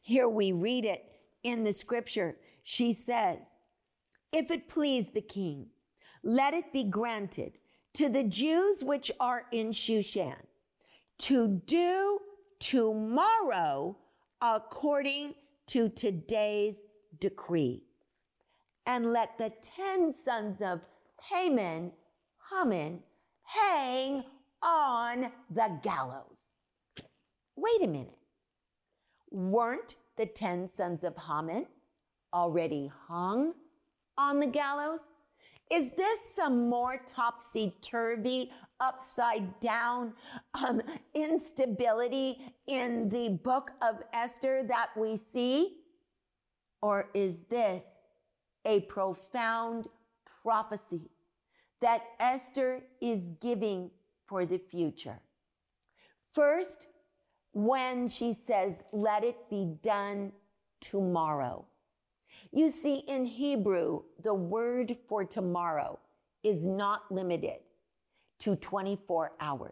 Here 0.01 0.27
we 0.27 0.51
read 0.51 0.85
it 0.85 1.05
in 1.43 1.63
the 1.63 1.73
scripture. 1.73 2.37
She 2.63 2.93
says, 2.93 3.39
If 4.31 4.51
it 4.51 4.67
please 4.67 5.09
the 5.09 5.21
king, 5.21 5.67
let 6.23 6.53
it 6.53 6.73
be 6.73 6.83
granted 6.83 7.57
to 7.93 8.09
the 8.09 8.23
Jews 8.23 8.83
which 8.83 9.11
are 9.19 9.43
in 9.51 9.71
Shushan 9.71 10.35
to 11.19 11.61
do 11.65 12.19
tomorrow 12.59 13.97
according 14.41 15.35
to 15.67 15.89
today's 15.89 16.81
decree. 17.19 17.83
And 18.85 19.11
let 19.13 19.37
the 19.37 19.51
ten 19.61 20.13
sons 20.13 20.61
of 20.61 20.81
Haman, 21.29 21.91
Haman, 22.51 23.01
hang 23.43 24.23
on 24.61 25.31
the 25.49 25.79
gallows. 25.81 26.49
Wait 27.55 27.83
a 27.83 27.87
minute. 27.87 28.17
Weren't 29.35 29.97
the 30.15 30.25
10 30.25 30.69
sons 30.69 31.03
of 31.03 31.17
Haman 31.17 31.67
already 32.33 32.89
hung 33.05 33.53
on 34.17 34.39
the 34.39 34.47
gallows? 34.47 35.01
Is 35.69 35.89
this 35.97 36.19
some 36.37 36.69
more 36.69 37.01
topsy 37.05 37.75
turvy, 37.81 38.53
upside 38.79 39.59
down 39.59 40.13
um, 40.53 40.81
instability 41.13 42.53
in 42.67 43.09
the 43.09 43.37
book 43.43 43.71
of 43.81 44.01
Esther 44.13 44.63
that 44.69 44.91
we 44.95 45.17
see? 45.17 45.79
Or 46.81 47.09
is 47.13 47.39
this 47.49 47.83
a 48.63 48.81
profound 48.81 49.89
prophecy 50.43 51.09
that 51.81 52.03
Esther 52.21 52.83
is 53.01 53.27
giving 53.41 53.91
for 54.27 54.45
the 54.45 54.59
future? 54.59 55.19
First, 56.31 56.87
when 57.55 58.05
she 58.09 58.33
says, 58.33 58.83
let 58.91 59.23
it 59.23 59.49
be 59.49 59.77
done 59.81 60.33
tomorrow. 60.81 61.65
You 62.51 62.69
see, 62.69 62.95
in 63.07 63.23
Hebrew, 63.23 64.03
the 64.21 64.33
word 64.33 64.97
for 65.07 65.23
tomorrow 65.23 65.97
is 66.43 66.65
not 66.65 67.09
limited 67.09 67.59
to 68.39 68.57
24 68.57 69.31
hours. 69.39 69.71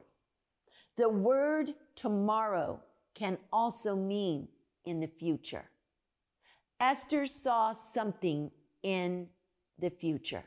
The 0.95 1.09
word 1.09 1.73
tomorrow 1.95 2.79
can 3.15 3.37
also 3.51 3.97
mean 3.97 4.47
in 4.85 5.01
the 5.01 5.07
future. 5.19 5.65
Esther 6.79 7.25
saw 7.25 7.73
something 7.73 8.49
in 8.83 9.27
the 9.77 9.89
future. 9.89 10.45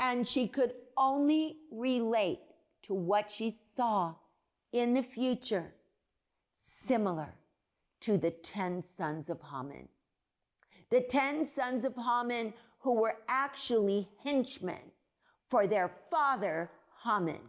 And 0.00 0.26
she 0.26 0.48
could 0.48 0.72
only 0.96 1.58
relate 1.70 2.40
to 2.82 2.94
what 2.94 3.30
she 3.30 3.54
saw 3.76 4.14
in 4.72 4.94
the 4.94 5.02
future, 5.02 5.72
similar 6.86 7.34
to 8.00 8.18
the 8.18 8.30
10 8.30 8.82
sons 8.82 9.30
of 9.30 9.40
Haman. 9.50 9.88
The 10.90 11.00
10 11.00 11.48
sons 11.48 11.84
of 11.84 11.94
Haman 11.96 12.52
who 12.80 12.94
were 13.00 13.16
actually 13.28 14.08
henchmen 14.22 14.92
for 15.48 15.66
their 15.66 15.90
father, 16.10 16.70
Haman. 17.02 17.40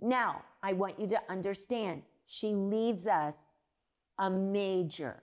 Now, 0.00 0.42
I 0.62 0.72
want 0.72 1.00
you 1.00 1.06
to 1.08 1.20
understand, 1.28 2.02
she 2.26 2.54
leaves 2.54 3.06
us 3.06 3.36
a 4.18 4.30
major, 4.30 5.22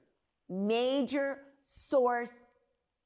major 0.49 1.39
source 1.61 2.33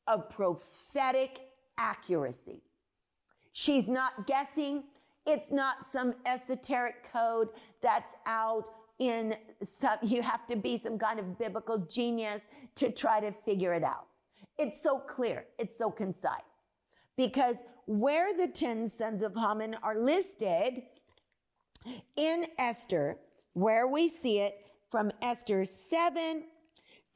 of 0.07 0.29
prophetic 0.29 1.39
accuracy. 1.77 2.63
She's 3.51 3.87
not 3.87 4.25
guessing. 4.25 4.83
It's 5.25 5.51
not 5.51 5.85
some 5.91 6.15
esoteric 6.25 7.11
code 7.11 7.49
that's 7.81 8.13
out 8.25 8.69
in 8.99 9.35
some, 9.63 9.97
you 10.01 10.21
have 10.21 10.47
to 10.47 10.55
be 10.55 10.77
some 10.77 10.97
kind 10.97 11.19
of 11.19 11.37
biblical 11.37 11.77
genius 11.77 12.41
to 12.75 12.91
try 12.91 13.19
to 13.19 13.31
figure 13.31 13.73
it 13.73 13.83
out. 13.83 14.07
It's 14.57 14.81
so 14.81 14.97
clear. 14.97 15.45
It's 15.59 15.77
so 15.77 15.91
concise 15.91 16.41
because 17.15 17.57
where 17.85 18.35
the 18.35 18.47
10 18.47 18.89
sons 18.89 19.21
of 19.21 19.35
Haman 19.35 19.75
are 19.83 19.99
listed 19.99 20.83
in 22.15 22.45
Esther, 22.57 23.17
where 23.53 23.87
we 23.87 24.09
see 24.09 24.39
it 24.39 24.65
from 24.91 25.11
Esther 25.21 25.63
7 25.63 26.43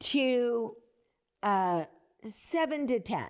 to 0.00 0.76
uh, 1.42 1.84
7 2.30 2.86
to 2.86 3.00
10, 3.00 3.24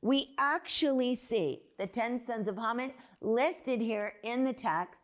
we 0.00 0.34
actually 0.38 1.14
see 1.14 1.60
the 1.78 1.86
10 1.86 2.24
sons 2.24 2.48
of 2.48 2.58
Haman 2.58 2.92
listed 3.20 3.80
here 3.80 4.14
in 4.24 4.42
the 4.44 4.52
text. 4.52 5.02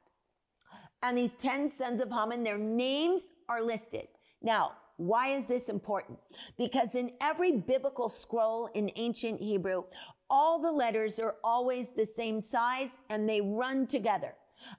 And 1.03 1.17
these 1.17 1.33
10 1.33 1.71
sons 1.71 2.01
of 2.01 2.11
Haman, 2.13 2.43
their 2.43 2.59
names 2.59 3.31
are 3.49 3.63
listed. 3.63 4.09
Now, 4.43 4.73
why 4.97 5.29
is 5.29 5.47
this 5.47 5.69
important? 5.69 6.19
Because 6.57 6.97
in 6.97 7.13
every 7.21 7.53
biblical 7.53 8.09
scroll 8.09 8.69
in 8.75 8.91
ancient 8.97 9.41
Hebrew, 9.41 9.85
all 10.29 10.61
the 10.61 10.73
letters 10.73 11.21
are 11.21 11.37
always 11.45 11.89
the 11.91 12.05
same 12.05 12.41
size 12.41 12.91
and 13.09 13.29
they 13.29 13.41
run 13.41 13.87
together. 13.87 14.35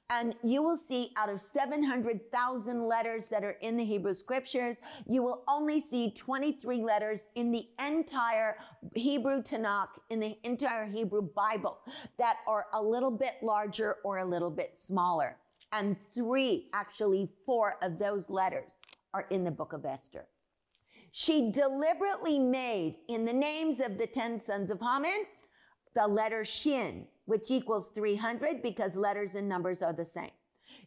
And 0.10 0.36
you 0.43 0.62
will 0.62 0.75
see 0.75 1.13
out 1.15 1.29
of 1.29 1.39
700,000 1.39 2.86
letters 2.86 3.29
that 3.29 3.45
are 3.45 3.55
in 3.62 3.77
the 3.77 3.86
Hebrew 3.86 4.13
scriptures, 4.13 4.75
you 5.08 5.23
will 5.23 5.43
only 5.47 5.79
see 5.79 6.12
23 6.12 6.82
letters 6.82 7.27
in 7.36 7.49
the 7.49 7.65
entire 7.79 8.58
Hebrew 8.93 9.41
Tanakh, 9.41 9.88
in 10.10 10.19
the 10.19 10.38
entire 10.43 10.86
Hebrew 10.86 11.21
Bible 11.21 11.79
that 12.17 12.38
are 12.45 12.65
a 12.73 12.84
little 12.84 13.12
bit 13.12 13.36
larger 13.41 13.97
or 14.03 14.17
a 14.17 14.25
little 14.25 14.51
bit 14.51 14.77
smaller. 14.77 15.38
And 15.71 15.95
three, 16.13 16.69
actually 16.73 17.29
four 17.45 17.75
of 17.82 17.99
those 17.99 18.29
letters 18.29 18.77
are 19.13 19.27
in 19.29 19.43
the 19.43 19.51
book 19.51 19.73
of 19.73 19.86
Esther. 19.86 20.25
She 21.12 21.51
deliberately 21.51 22.39
made 22.39 22.97
in 23.08 23.25
the 23.25 23.34
names 23.34 23.79
of 23.79 23.97
the 23.97 24.08
10 24.08 24.39
sons 24.39 24.71
of 24.71 24.79
Haman 24.79 25.25
the 25.95 26.08
letter 26.08 26.43
Shin, 26.43 27.08
which 27.25 27.49
equals 27.49 27.89
300 27.89 28.62
because 28.62 28.95
letters 28.95 29.36
and 29.36 29.49
numbers 29.49 29.82
are 29.82 29.93
the 29.93 30.05
same. 30.05 30.32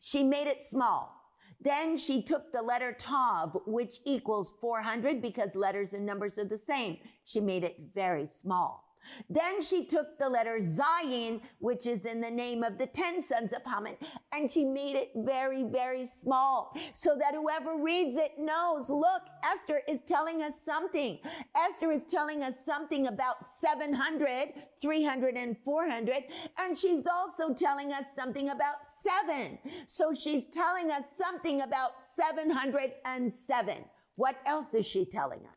She 0.00 0.22
made 0.22 0.46
it 0.46 0.62
small. 0.62 1.12
Then 1.60 1.96
she 1.96 2.22
took 2.22 2.52
the 2.52 2.62
letter 2.62 2.92
Tav, 2.92 3.56
which 3.66 3.98
equals 4.04 4.54
400 4.60 5.22
because 5.22 5.54
letters 5.54 5.92
and 5.92 6.04
numbers 6.04 6.38
are 6.38 6.44
the 6.44 6.58
same. 6.58 6.98
She 7.24 7.40
made 7.40 7.62
it 7.62 7.76
very 7.94 8.26
small. 8.26 8.84
Then 9.28 9.62
she 9.62 9.84
took 9.84 10.18
the 10.18 10.28
letter 10.28 10.58
Zayin, 10.58 11.40
which 11.58 11.86
is 11.86 12.04
in 12.04 12.20
the 12.20 12.30
name 12.30 12.62
of 12.62 12.78
the 12.78 12.86
10 12.86 13.24
sons 13.24 13.52
of 13.52 13.62
Haman, 13.64 13.96
and 14.32 14.50
she 14.50 14.64
made 14.64 14.96
it 14.96 15.10
very, 15.16 15.64
very 15.64 16.06
small 16.06 16.76
so 16.92 17.16
that 17.18 17.34
whoever 17.34 17.76
reads 17.76 18.16
it 18.16 18.32
knows, 18.38 18.90
look, 18.90 19.22
Esther 19.44 19.82
is 19.88 20.02
telling 20.02 20.42
us 20.42 20.54
something. 20.64 21.18
Esther 21.56 21.92
is 21.92 22.04
telling 22.04 22.42
us 22.42 22.64
something 22.64 23.06
about 23.06 23.48
700, 23.48 24.52
300, 24.80 25.36
and 25.36 25.56
400, 25.64 26.24
and 26.58 26.76
she's 26.76 27.06
also 27.06 27.52
telling 27.54 27.92
us 27.92 28.06
something 28.14 28.50
about 28.50 28.76
seven. 29.02 29.58
So 29.86 30.14
she's 30.14 30.48
telling 30.48 30.90
us 30.90 31.16
something 31.16 31.62
about 31.62 31.92
707. 32.04 33.84
What 34.16 34.36
else 34.46 34.74
is 34.74 34.86
she 34.86 35.04
telling 35.04 35.40
us? 35.40 35.56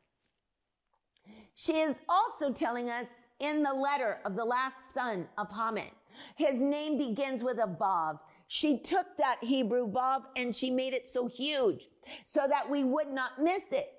She 1.56 1.78
is 1.78 1.96
also 2.10 2.52
telling 2.52 2.90
us 2.90 3.08
in 3.40 3.64
the 3.64 3.74
letter 3.74 4.20
of 4.26 4.36
the 4.36 4.46
last 4.46 4.76
son 4.94 5.28
of 5.38 5.52
Haman. 5.52 5.90
His 6.36 6.62
name 6.62 6.98
begins 6.98 7.44
with 7.44 7.58
a 7.58 7.68
Vav. 7.68 8.20
She 8.48 8.80
took 8.80 9.18
that 9.18 9.38
Hebrew 9.42 9.92
Vav 9.92 10.24
and 10.36 10.56
she 10.56 10.72
made 10.72 10.94
it 10.94 11.10
so 11.10 11.28
huge 11.28 11.90
so 12.24 12.48
that 12.48 12.70
we 12.70 12.84
would 12.84 13.10
not 13.10 13.42
miss 13.42 13.64
it. 13.72 13.92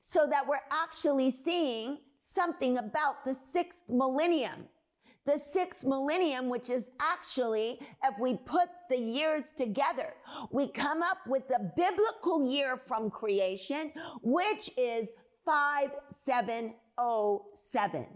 So 0.00 0.26
that 0.28 0.46
we're 0.46 0.56
actually 0.70 1.30
seeing 1.30 1.98
something 2.20 2.78
about 2.78 3.24
the 3.24 3.34
sixth 3.34 3.82
millennium. 3.88 4.66
The 5.26 5.38
sixth 5.38 5.84
millennium, 5.84 6.48
which 6.48 6.70
is 6.70 6.88
actually, 6.98 7.78
if 8.02 8.18
we 8.18 8.36
put 8.36 8.70
the 8.88 8.96
years 8.96 9.52
together, 9.56 10.14
we 10.50 10.68
come 10.68 11.02
up 11.02 11.18
with 11.26 11.46
the 11.48 11.70
biblical 11.76 12.50
year 12.50 12.78
from 12.78 13.10
creation, 13.10 13.92
which 14.22 14.70
is 14.78 15.10
5707. 15.44 18.06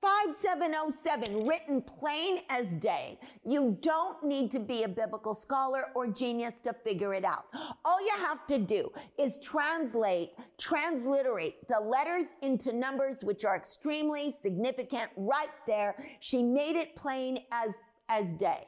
5707, 0.00 1.44
written 1.44 1.82
plain 1.82 2.40
as 2.48 2.66
day. 2.74 3.18
You 3.44 3.76
don't 3.80 4.22
need 4.22 4.50
to 4.52 4.60
be 4.60 4.84
a 4.84 4.88
biblical 4.88 5.34
scholar 5.34 5.86
or 5.94 6.06
genius 6.06 6.60
to 6.60 6.72
figure 6.72 7.14
it 7.14 7.24
out. 7.24 7.46
All 7.84 8.00
you 8.00 8.12
have 8.18 8.46
to 8.46 8.58
do 8.58 8.92
is 9.18 9.38
translate, 9.42 10.30
transliterate 10.56 11.66
the 11.68 11.80
letters 11.80 12.36
into 12.42 12.72
numbers, 12.72 13.24
which 13.24 13.44
are 13.44 13.56
extremely 13.56 14.34
significant 14.40 15.10
right 15.16 15.50
there. 15.66 15.96
She 16.20 16.44
made 16.44 16.76
it 16.76 16.94
plain 16.94 17.40
as, 17.50 17.74
as 18.08 18.32
day. 18.34 18.66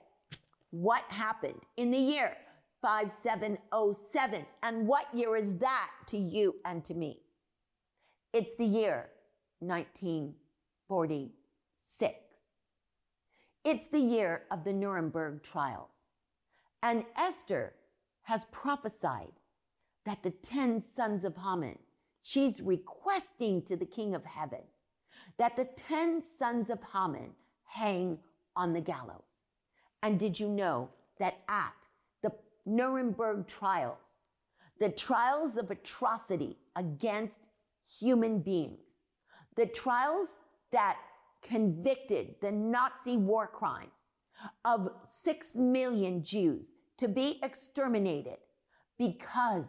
What 0.71 1.05
happened 1.11 1.61
in 1.77 1.93
the 1.93 1.99
year 1.99 2.37
5707? 2.83 4.47
And 4.65 4.87
what 4.87 5.07
year 5.15 5.37
is 5.37 5.57
that 5.59 5.91
to 6.09 6.19
you 6.19 6.57
and 6.65 6.85
to 6.85 6.95
me? 6.95 7.21
It's 8.33 8.57
the 8.57 8.65
year 8.65 9.11
19. 9.61 10.35
46. 10.91 12.15
It's 13.65 13.87
the 13.87 14.01
year 14.01 14.43
of 14.51 14.65
the 14.65 14.73
Nuremberg 14.73 15.41
trials. 15.45 16.09
And 16.83 17.05
Esther 17.17 17.75
has 18.23 18.47
prophesied 18.47 19.39
that 20.05 20.25
the 20.25 20.33
10 20.33 20.83
sons 20.97 21.23
of 21.23 21.37
Haman, 21.37 21.79
she's 22.23 22.61
requesting 22.61 23.63
to 23.67 23.77
the 23.77 23.87
king 23.87 24.17
of 24.17 24.25
heaven 24.25 24.63
that 25.39 25.55
the 25.55 25.67
10 25.77 26.25
sons 26.39 26.71
of 26.71 26.81
Haman 26.93 27.31
hang 27.67 28.19
on 28.57 28.73
the 28.73 28.81
gallows. 28.81 29.45
And 30.03 30.19
did 30.19 30.41
you 30.41 30.49
know 30.49 30.89
that 31.21 31.39
at 31.49 31.87
the 32.21 32.33
Nuremberg 32.67 33.47
trials, 33.47 34.19
the 34.81 34.89
trials 34.89 35.57
of 35.57 35.71
atrocity 35.71 36.57
against 36.75 37.39
human 38.01 38.41
beings, 38.41 38.97
the 39.55 39.67
trials 39.67 40.31
that 40.73 40.99
convicted 41.43 42.35
the 42.41 42.51
Nazi 42.51 43.17
war 43.17 43.47
crimes 43.47 43.91
of 44.65 44.91
six 45.05 45.57
million 45.57 46.23
Jews 46.23 46.67
to 46.99 47.09
be 47.09 47.39
exterminated 47.43 48.39
because 48.99 49.67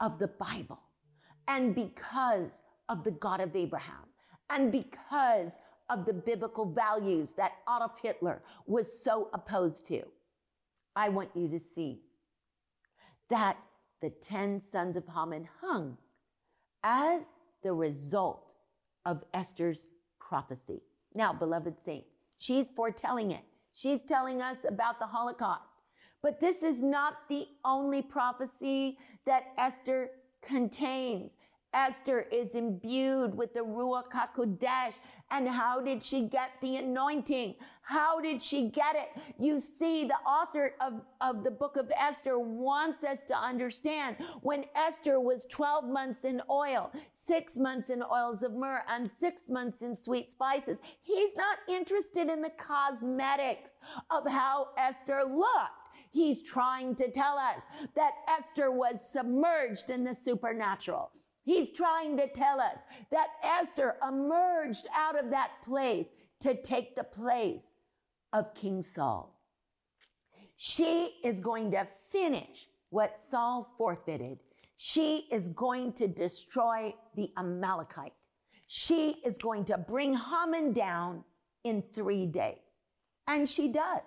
of 0.00 0.18
the 0.18 0.28
Bible 0.28 0.80
and 1.48 1.74
because 1.74 2.62
of 2.88 3.04
the 3.04 3.10
God 3.10 3.40
of 3.40 3.54
Abraham 3.54 4.06
and 4.50 4.70
because 4.70 5.58
of 5.88 6.06
the 6.06 6.12
biblical 6.12 6.72
values 6.72 7.32
that 7.32 7.52
Adolf 7.68 8.00
Hitler 8.00 8.42
was 8.66 9.02
so 9.02 9.28
opposed 9.34 9.86
to. 9.86 10.02
I 10.94 11.08
want 11.08 11.30
you 11.34 11.48
to 11.48 11.58
see 11.58 12.02
that 13.28 13.56
the 14.00 14.10
10 14.10 14.60
sons 14.72 14.96
of 14.96 15.04
Haman 15.12 15.48
hung 15.60 15.98
as 16.82 17.22
the 17.62 17.72
result 17.72 18.54
of 19.04 19.24
Esther's 19.34 19.88
prophecy. 20.30 20.80
Now, 21.12 21.32
beloved 21.32 21.74
saints, 21.84 22.14
she's 22.38 22.68
foretelling 22.68 23.32
it. 23.32 23.42
She's 23.72 24.00
telling 24.00 24.40
us 24.40 24.58
about 24.66 25.00
the 25.00 25.06
Holocaust. 25.06 25.80
But 26.22 26.38
this 26.38 26.62
is 26.62 26.82
not 26.82 27.14
the 27.28 27.46
only 27.64 28.00
prophecy 28.00 28.96
that 29.26 29.42
Esther 29.58 30.10
contains. 30.40 31.32
Esther 31.72 32.26
is 32.32 32.54
imbued 32.54 33.34
with 33.34 33.54
the 33.54 33.60
Ruach 33.60 34.10
HaKodesh. 34.10 34.98
And 35.30 35.48
how 35.48 35.80
did 35.80 36.02
she 36.02 36.22
get 36.22 36.50
the 36.60 36.76
anointing? 36.76 37.54
How 37.82 38.20
did 38.20 38.42
she 38.42 38.68
get 38.68 38.96
it? 38.96 39.08
You 39.38 39.60
see, 39.60 40.04
the 40.04 40.18
author 40.26 40.74
of, 40.80 41.00
of 41.20 41.44
the 41.44 41.50
book 41.50 41.76
of 41.76 41.90
Esther 41.96 42.38
wants 42.38 43.04
us 43.04 43.18
to 43.28 43.36
understand 43.36 44.16
when 44.42 44.64
Esther 44.74 45.20
was 45.20 45.46
12 45.46 45.84
months 45.84 46.24
in 46.24 46.42
oil, 46.50 46.92
six 47.12 47.56
months 47.56 47.90
in 47.90 48.02
oils 48.02 48.42
of 48.42 48.52
myrrh, 48.54 48.82
and 48.88 49.10
six 49.10 49.48
months 49.48 49.82
in 49.82 49.96
sweet 49.96 50.30
spices, 50.30 50.78
he's 51.02 51.36
not 51.36 51.58
interested 51.68 52.28
in 52.28 52.42
the 52.42 52.50
cosmetics 52.50 53.72
of 54.10 54.26
how 54.28 54.68
Esther 54.76 55.22
looked. 55.24 55.70
He's 56.10 56.42
trying 56.42 56.96
to 56.96 57.10
tell 57.10 57.38
us 57.38 57.64
that 57.94 58.12
Esther 58.28 58.72
was 58.72 59.12
submerged 59.12 59.90
in 59.90 60.02
the 60.02 60.14
supernatural. 60.14 61.12
He's 61.42 61.70
trying 61.70 62.16
to 62.18 62.28
tell 62.28 62.60
us 62.60 62.80
that 63.10 63.28
Esther 63.42 63.96
emerged 64.06 64.86
out 64.94 65.18
of 65.18 65.30
that 65.30 65.50
place 65.64 66.12
to 66.40 66.54
take 66.54 66.94
the 66.94 67.04
place 67.04 67.72
of 68.32 68.54
King 68.54 68.82
Saul. 68.82 69.40
She 70.56 71.14
is 71.24 71.40
going 71.40 71.70
to 71.72 71.86
finish 72.10 72.68
what 72.90 73.18
Saul 73.18 73.72
forfeited. 73.78 74.38
She 74.76 75.28
is 75.30 75.48
going 75.48 75.92
to 75.94 76.08
destroy 76.08 76.94
the 77.14 77.30
Amalekite. 77.36 78.14
She 78.66 79.16
is 79.24 79.36
going 79.38 79.64
to 79.66 79.78
bring 79.78 80.14
Haman 80.14 80.72
down 80.72 81.24
in 81.64 81.82
three 81.94 82.26
days. 82.26 82.84
And 83.26 83.48
she 83.48 83.68
does, 83.68 84.02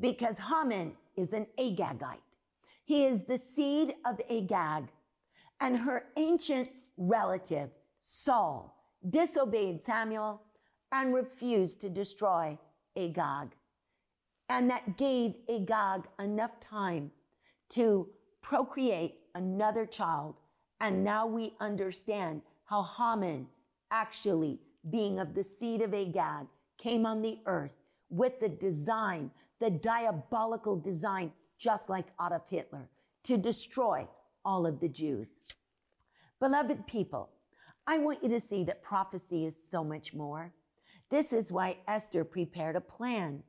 because 0.00 0.38
Haman 0.38 0.94
is 1.16 1.32
an 1.32 1.46
Agagite. 1.58 2.18
He 2.84 3.04
is 3.04 3.24
the 3.24 3.38
seed 3.38 3.94
of 4.06 4.20
Agag, 4.30 4.84
and 5.60 5.76
her 5.76 6.06
ancient 6.16 6.70
relative, 6.96 7.70
Saul, 8.00 8.76
disobeyed 9.08 9.82
Samuel 9.82 10.42
and 10.92 11.14
refused 11.14 11.80
to 11.80 11.90
destroy 11.90 12.58
Agag. 12.96 13.50
And 14.48 14.70
that 14.70 14.96
gave 14.96 15.34
Agag 15.48 16.06
enough 16.18 16.58
time 16.60 17.10
to 17.70 18.08
procreate 18.40 19.20
another 19.34 19.84
child. 19.84 20.36
And 20.80 21.04
now 21.04 21.26
we 21.26 21.54
understand 21.60 22.42
how 22.64 22.82
Haman, 22.82 23.46
actually 23.90 24.60
being 24.90 25.18
of 25.18 25.34
the 25.34 25.44
seed 25.44 25.82
of 25.82 25.92
Agag, 25.92 26.46
came 26.78 27.04
on 27.04 27.20
the 27.20 27.38
earth 27.46 27.72
with 28.10 28.40
the 28.40 28.48
design, 28.48 29.30
the 29.58 29.70
diabolical 29.70 30.76
design, 30.76 31.32
just 31.58 31.88
like 31.90 32.06
Adolf 32.24 32.48
Hitler, 32.48 32.88
to 33.24 33.36
destroy 33.36 34.06
all 34.44 34.66
of 34.66 34.80
the 34.80 34.88
Jews. 34.88 35.28
Beloved 36.40 36.86
people, 36.86 37.30
I 37.86 37.98
want 37.98 38.22
you 38.22 38.28
to 38.28 38.40
see 38.40 38.64
that 38.64 38.82
prophecy 38.82 39.46
is 39.46 39.56
so 39.70 39.82
much 39.82 40.14
more. 40.14 40.52
This 41.10 41.32
is 41.32 41.50
why 41.50 41.78
Esther 41.88 42.22
prepared 42.24 42.76
a 42.76 42.80
plan. 42.80 43.42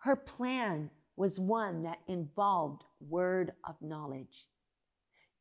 Her 0.00 0.14
plan 0.14 0.90
was 1.16 1.40
one 1.40 1.82
that 1.82 1.98
involved 2.06 2.84
word 3.00 3.52
of 3.66 3.74
knowledge. 3.80 4.46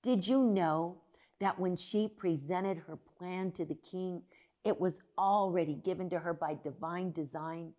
Did 0.02 0.28
you 0.28 0.42
know 0.44 1.02
that 1.40 1.60
when 1.60 1.76
she 1.76 2.08
presented 2.08 2.78
her 2.78 2.98
plan 3.18 3.52
to 3.52 3.66
the 3.66 3.76
king, 3.76 4.24
it 4.64 4.80
was 4.80 5.02
already 5.18 5.76
given 5.76 6.10
to 6.10 6.20
her 6.20 6.34
by 6.34 6.58
divine 6.64 7.12
design? 7.12 7.74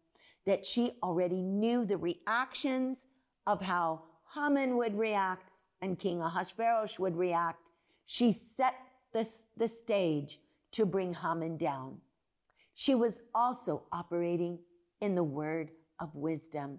That 0.47 0.64
she 0.64 0.93
already 1.03 1.43
knew 1.43 1.85
the 1.85 1.97
reactions 1.97 3.07
of 3.47 3.62
how 3.62 4.03
Haman 4.35 4.77
would 4.77 4.99
react 4.99 5.47
and 5.81 5.99
King 5.99 6.20
Ahasuerus 6.20 6.99
would 6.99 7.16
react. 7.16 7.61
She 8.07 8.33
set 8.33 8.74
the, 9.12 9.29
the 9.57 9.68
stage 9.68 10.41
to 10.72 10.87
bring 10.87 11.14
Haman 11.14 11.57
down. 11.57 11.99
She 12.74 12.95
was 12.95 13.20
also 13.35 13.85
operating 13.93 14.59
in 15.01 15.14
the 15.14 15.24
word 15.24 15.70
of 16.01 16.14
wisdom. 16.14 16.79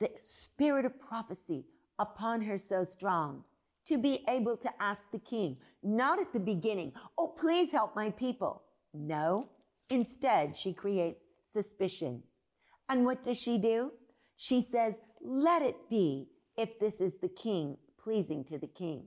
The 0.00 0.10
spirit 0.20 0.84
of 0.84 1.00
prophecy 1.00 1.64
upon 1.98 2.42
her 2.42 2.58
so 2.58 2.84
strong 2.84 3.44
to 3.86 3.98
be 3.98 4.24
able 4.28 4.56
to 4.56 4.70
ask 4.80 5.10
the 5.10 5.18
king, 5.18 5.56
not 5.82 6.20
at 6.20 6.32
the 6.32 6.40
beginning, 6.40 6.92
oh, 7.18 7.28
please 7.28 7.72
help 7.72 7.96
my 7.96 8.10
people. 8.10 8.62
No, 8.94 9.48
instead, 9.90 10.54
she 10.54 10.72
creates 10.72 11.24
suspicion. 11.52 12.22
And 12.88 13.04
what 13.04 13.24
does 13.24 13.40
she 13.40 13.58
do? 13.58 13.92
She 14.36 14.62
says, 14.62 14.94
let 15.20 15.62
it 15.62 15.76
be 15.90 16.28
if 16.56 16.78
this 16.78 17.00
is 17.00 17.18
the 17.18 17.28
king 17.28 17.76
pleasing 18.02 18.44
to 18.44 18.58
the 18.58 18.66
king. 18.66 19.04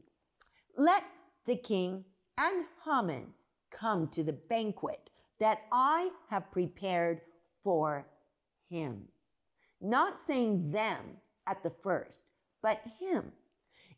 Let 0.77 1.03
the 1.45 1.55
king 1.55 2.05
and 2.37 2.65
Haman 2.83 3.33
come 3.71 4.07
to 4.09 4.23
the 4.23 4.33
banquet 4.33 5.09
that 5.39 5.59
I 5.71 6.09
have 6.29 6.51
prepared 6.51 7.21
for 7.63 8.05
him. 8.69 9.07
Not 9.81 10.19
saying 10.19 10.71
them 10.71 10.99
at 11.47 11.61
the 11.61 11.73
first, 11.83 12.25
but 12.61 12.81
him. 12.99 13.31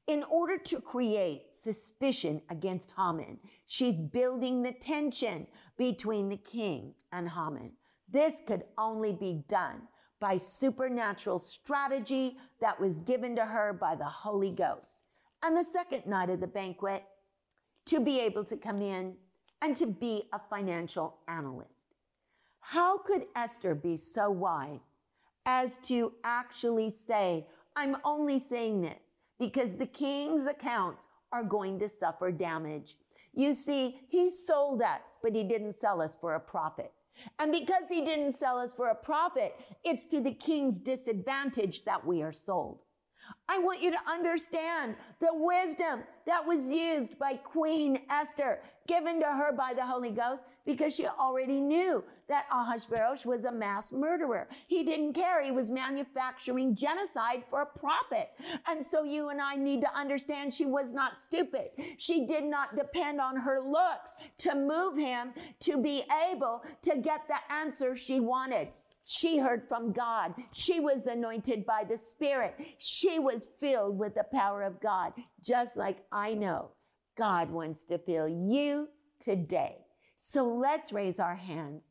In 0.08 0.24
order 0.24 0.58
to 0.58 0.80
create 0.80 1.54
suspicion 1.54 2.42
against 2.50 2.94
Haman, 2.98 3.40
she's 3.66 4.00
building 4.00 4.64
the 4.64 4.72
tension 4.72 5.48
between 5.78 6.30
the 6.30 6.38
king 6.38 6.94
and 7.12 7.30
Haman. 7.30 7.74
This 8.10 8.36
could 8.48 8.64
only 8.78 9.14
be 9.14 9.44
done 9.50 9.82
by 10.20 10.38
supernatural 10.38 11.40
strategy 11.40 12.38
that 12.60 12.80
was 12.80 12.98
given 13.04 13.36
to 13.36 13.46
her 13.46 13.74
by 13.74 13.96
the 13.96 14.06
Holy 14.06 14.52
Ghost. 14.52 14.98
And 15.44 15.56
the 15.56 15.64
second 15.64 16.06
night 16.06 16.30
of 16.30 16.40
the 16.40 16.48
banquet, 16.48 17.04
to 17.86 18.00
be 18.00 18.20
able 18.20 18.44
to 18.46 18.58
come 18.58 18.82
in 18.82 19.16
and 19.62 19.76
to 19.78 19.88
be 19.88 20.24
a 20.34 20.40
financial 20.50 21.18
analyst. 21.28 21.72
How 22.60 22.98
could 22.98 23.26
Esther 23.36 23.74
be 23.76 23.96
so 23.96 24.30
wise 24.30 24.82
as 25.46 25.78
to 25.78 26.12
actually 26.24 26.90
say, 26.90 27.48
I'm 27.76 27.96
only 28.04 28.40
saying 28.40 28.82
this 28.82 29.00
because 29.40 29.74
the 29.74 29.86
king's 29.86 30.46
accounts 30.46 31.08
are 31.32 31.44
going 31.44 31.80
to 31.80 31.88
suffer 31.88 32.32
damage. 32.32 32.98
You 33.34 33.54
see, 33.54 34.00
he 34.10 34.30
sold 34.30 34.82
us, 34.82 35.18
but 35.22 35.34
he 35.34 35.44
didn't 35.44 35.74
sell 35.74 36.02
us 36.02 36.18
for 36.20 36.36
a 36.36 36.40
profit. 36.40 36.92
And 37.40 37.52
because 37.52 37.84
he 37.90 38.04
didn't 38.04 38.34
sell 38.34 38.58
us 38.58 38.74
for 38.74 38.90
a 38.90 38.96
profit, 38.96 39.56
it's 39.84 40.06
to 40.06 40.22
the 40.22 40.34
king's 40.34 40.80
disadvantage 40.80 41.86
that 41.86 42.06
we 42.06 42.22
are 42.22 42.32
sold. 42.32 42.80
I 43.50 43.60
want 43.60 43.82
you 43.82 43.92
to 43.92 44.00
understand 44.08 44.96
the 45.20 45.30
wisdom 45.32 46.04
that 46.28 46.46
was 46.46 46.68
used 46.68 47.18
by 47.18 47.34
Queen 47.36 48.02
Esther, 48.10 48.60
given 48.86 49.20
to 49.22 49.26
her 49.26 49.54
by 49.54 49.74
the 49.74 49.86
Holy 49.86 50.12
Ghost, 50.12 50.46
because 50.66 50.94
she 50.94 51.08
already 51.08 51.62
knew 51.62 52.04
that 52.28 52.46
Ahasuerus 52.52 53.26
was 53.26 53.46
a 53.46 53.52
mass 53.52 53.94
murderer. 53.94 54.50
He 54.68 54.84
didn't 54.84 55.14
care. 55.14 55.42
He 55.42 55.52
was 55.52 55.72
manufacturing 55.72 56.76
genocide 56.76 57.44
for 57.50 57.62
a 57.62 57.66
profit. 57.66 58.32
And 58.68 58.86
so 58.86 59.04
you 59.04 59.30
and 59.30 59.42
I 59.42 59.56
need 59.56 59.80
to 59.82 59.98
understand 59.98 60.54
she 60.54 60.66
was 60.66 60.92
not 60.92 61.18
stupid. 61.18 61.70
She 61.98 62.26
did 62.26 62.44
not 62.44 62.76
depend 62.76 63.22
on 63.22 63.38
her 63.38 63.62
looks 63.62 64.14
to 64.40 64.54
move 64.54 64.98
him 64.98 65.34
to 65.62 65.78
be 65.78 66.04
able 66.30 66.62
to 66.82 66.98
get 66.98 67.22
the 67.30 67.54
answer 67.54 67.96
she 67.96 68.20
wanted. 68.20 68.68
She 69.10 69.38
heard 69.38 69.64
from 69.70 69.94
God. 69.94 70.34
She 70.52 70.82
was 70.82 71.06
anointed 71.06 71.66
by 71.66 71.86
the 71.86 71.98
Spirit. 71.98 72.56
She 72.78 73.20
was 73.20 73.48
filled 73.58 73.98
with 73.98 74.16
the 74.16 74.26
power 74.34 74.64
of 74.64 74.82
God, 74.82 75.14
just 75.42 75.78
like 75.78 76.00
I 76.12 76.34
know 76.34 76.72
God 77.18 77.50
wants 77.50 77.84
to 77.84 78.00
fill 78.00 78.28
you 78.28 78.90
today. 79.18 79.78
So 80.18 80.46
let's 80.46 80.92
raise 80.92 81.22
our 81.22 81.36
hands. 81.36 81.86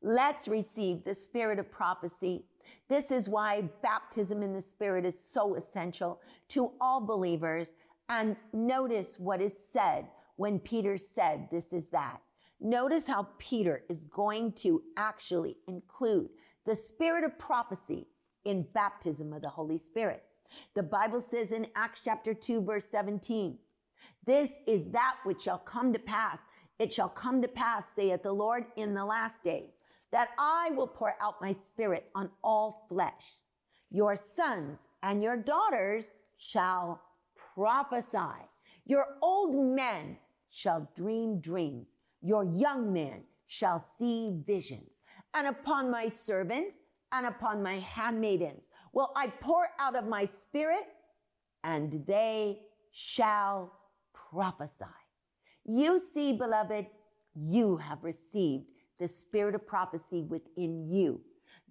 Let's 0.00 0.46
receive 0.46 1.02
the 1.02 1.14
spirit 1.14 1.58
of 1.58 1.72
prophecy. 1.72 2.44
This 2.88 3.10
is 3.10 3.28
why 3.28 3.62
baptism 3.82 4.42
in 4.42 4.52
the 4.52 4.62
Spirit 4.62 5.04
is 5.04 5.18
so 5.18 5.56
essential 5.56 6.20
to 6.50 6.70
all 6.80 7.00
believers. 7.00 7.74
And 8.08 8.36
notice 8.52 9.18
what 9.18 9.40
is 9.40 9.54
said 9.72 10.06
when 10.36 10.60
Peter 10.60 10.96
said, 10.96 11.48
This 11.50 11.72
is 11.72 11.88
that. 11.88 12.20
Notice 12.60 13.06
how 13.06 13.28
Peter 13.38 13.84
is 13.88 14.04
going 14.04 14.52
to 14.52 14.82
actually 14.96 15.56
include 15.68 16.30
the 16.64 16.74
spirit 16.74 17.24
of 17.24 17.38
prophecy 17.38 18.08
in 18.44 18.66
baptism 18.74 19.32
of 19.32 19.42
the 19.42 19.48
Holy 19.48 19.78
Spirit. 19.78 20.24
The 20.74 20.82
Bible 20.82 21.20
says 21.20 21.52
in 21.52 21.66
Acts 21.74 22.00
chapter 22.04 22.32
2, 22.32 22.62
verse 22.62 22.86
17, 22.86 23.58
this 24.24 24.54
is 24.66 24.90
that 24.90 25.16
which 25.24 25.42
shall 25.42 25.58
come 25.58 25.92
to 25.92 25.98
pass. 25.98 26.38
It 26.78 26.92
shall 26.92 27.08
come 27.08 27.40
to 27.42 27.48
pass, 27.48 27.92
saith 27.94 28.22
the 28.22 28.32
Lord, 28.32 28.66
in 28.76 28.94
the 28.94 29.04
last 29.04 29.42
days, 29.42 29.70
that 30.10 30.30
I 30.38 30.70
will 30.70 30.86
pour 30.86 31.14
out 31.20 31.40
my 31.40 31.52
spirit 31.52 32.10
on 32.14 32.30
all 32.42 32.86
flesh. 32.88 33.38
Your 33.90 34.16
sons 34.16 34.88
and 35.02 35.22
your 35.22 35.36
daughters 35.36 36.10
shall 36.38 37.00
prophesy. 37.54 38.18
Your 38.84 39.06
old 39.22 39.56
men 39.56 40.18
shall 40.50 40.90
dream 40.96 41.40
dreams 41.40 41.96
your 42.26 42.44
young 42.44 42.92
men 42.92 43.22
shall 43.46 43.78
see 43.78 44.32
visions. 44.46 44.90
And 45.34 45.46
upon 45.46 45.90
my 45.90 46.08
servants 46.08 46.76
and 47.12 47.26
upon 47.26 47.62
my 47.62 47.76
handmaidens 47.76 48.70
will 48.92 49.12
I 49.14 49.28
pour 49.28 49.68
out 49.78 49.94
of 49.94 50.06
my 50.06 50.24
spirit, 50.24 50.86
and 51.62 52.04
they 52.06 52.60
shall 52.90 53.72
prophesy. 54.12 54.84
You 55.64 55.98
see, 55.98 56.32
beloved, 56.32 56.86
you 57.34 57.76
have 57.76 58.02
received 58.02 58.64
the 58.98 59.08
spirit 59.08 59.54
of 59.54 59.66
prophecy 59.66 60.22
within 60.22 60.88
you. 60.90 61.20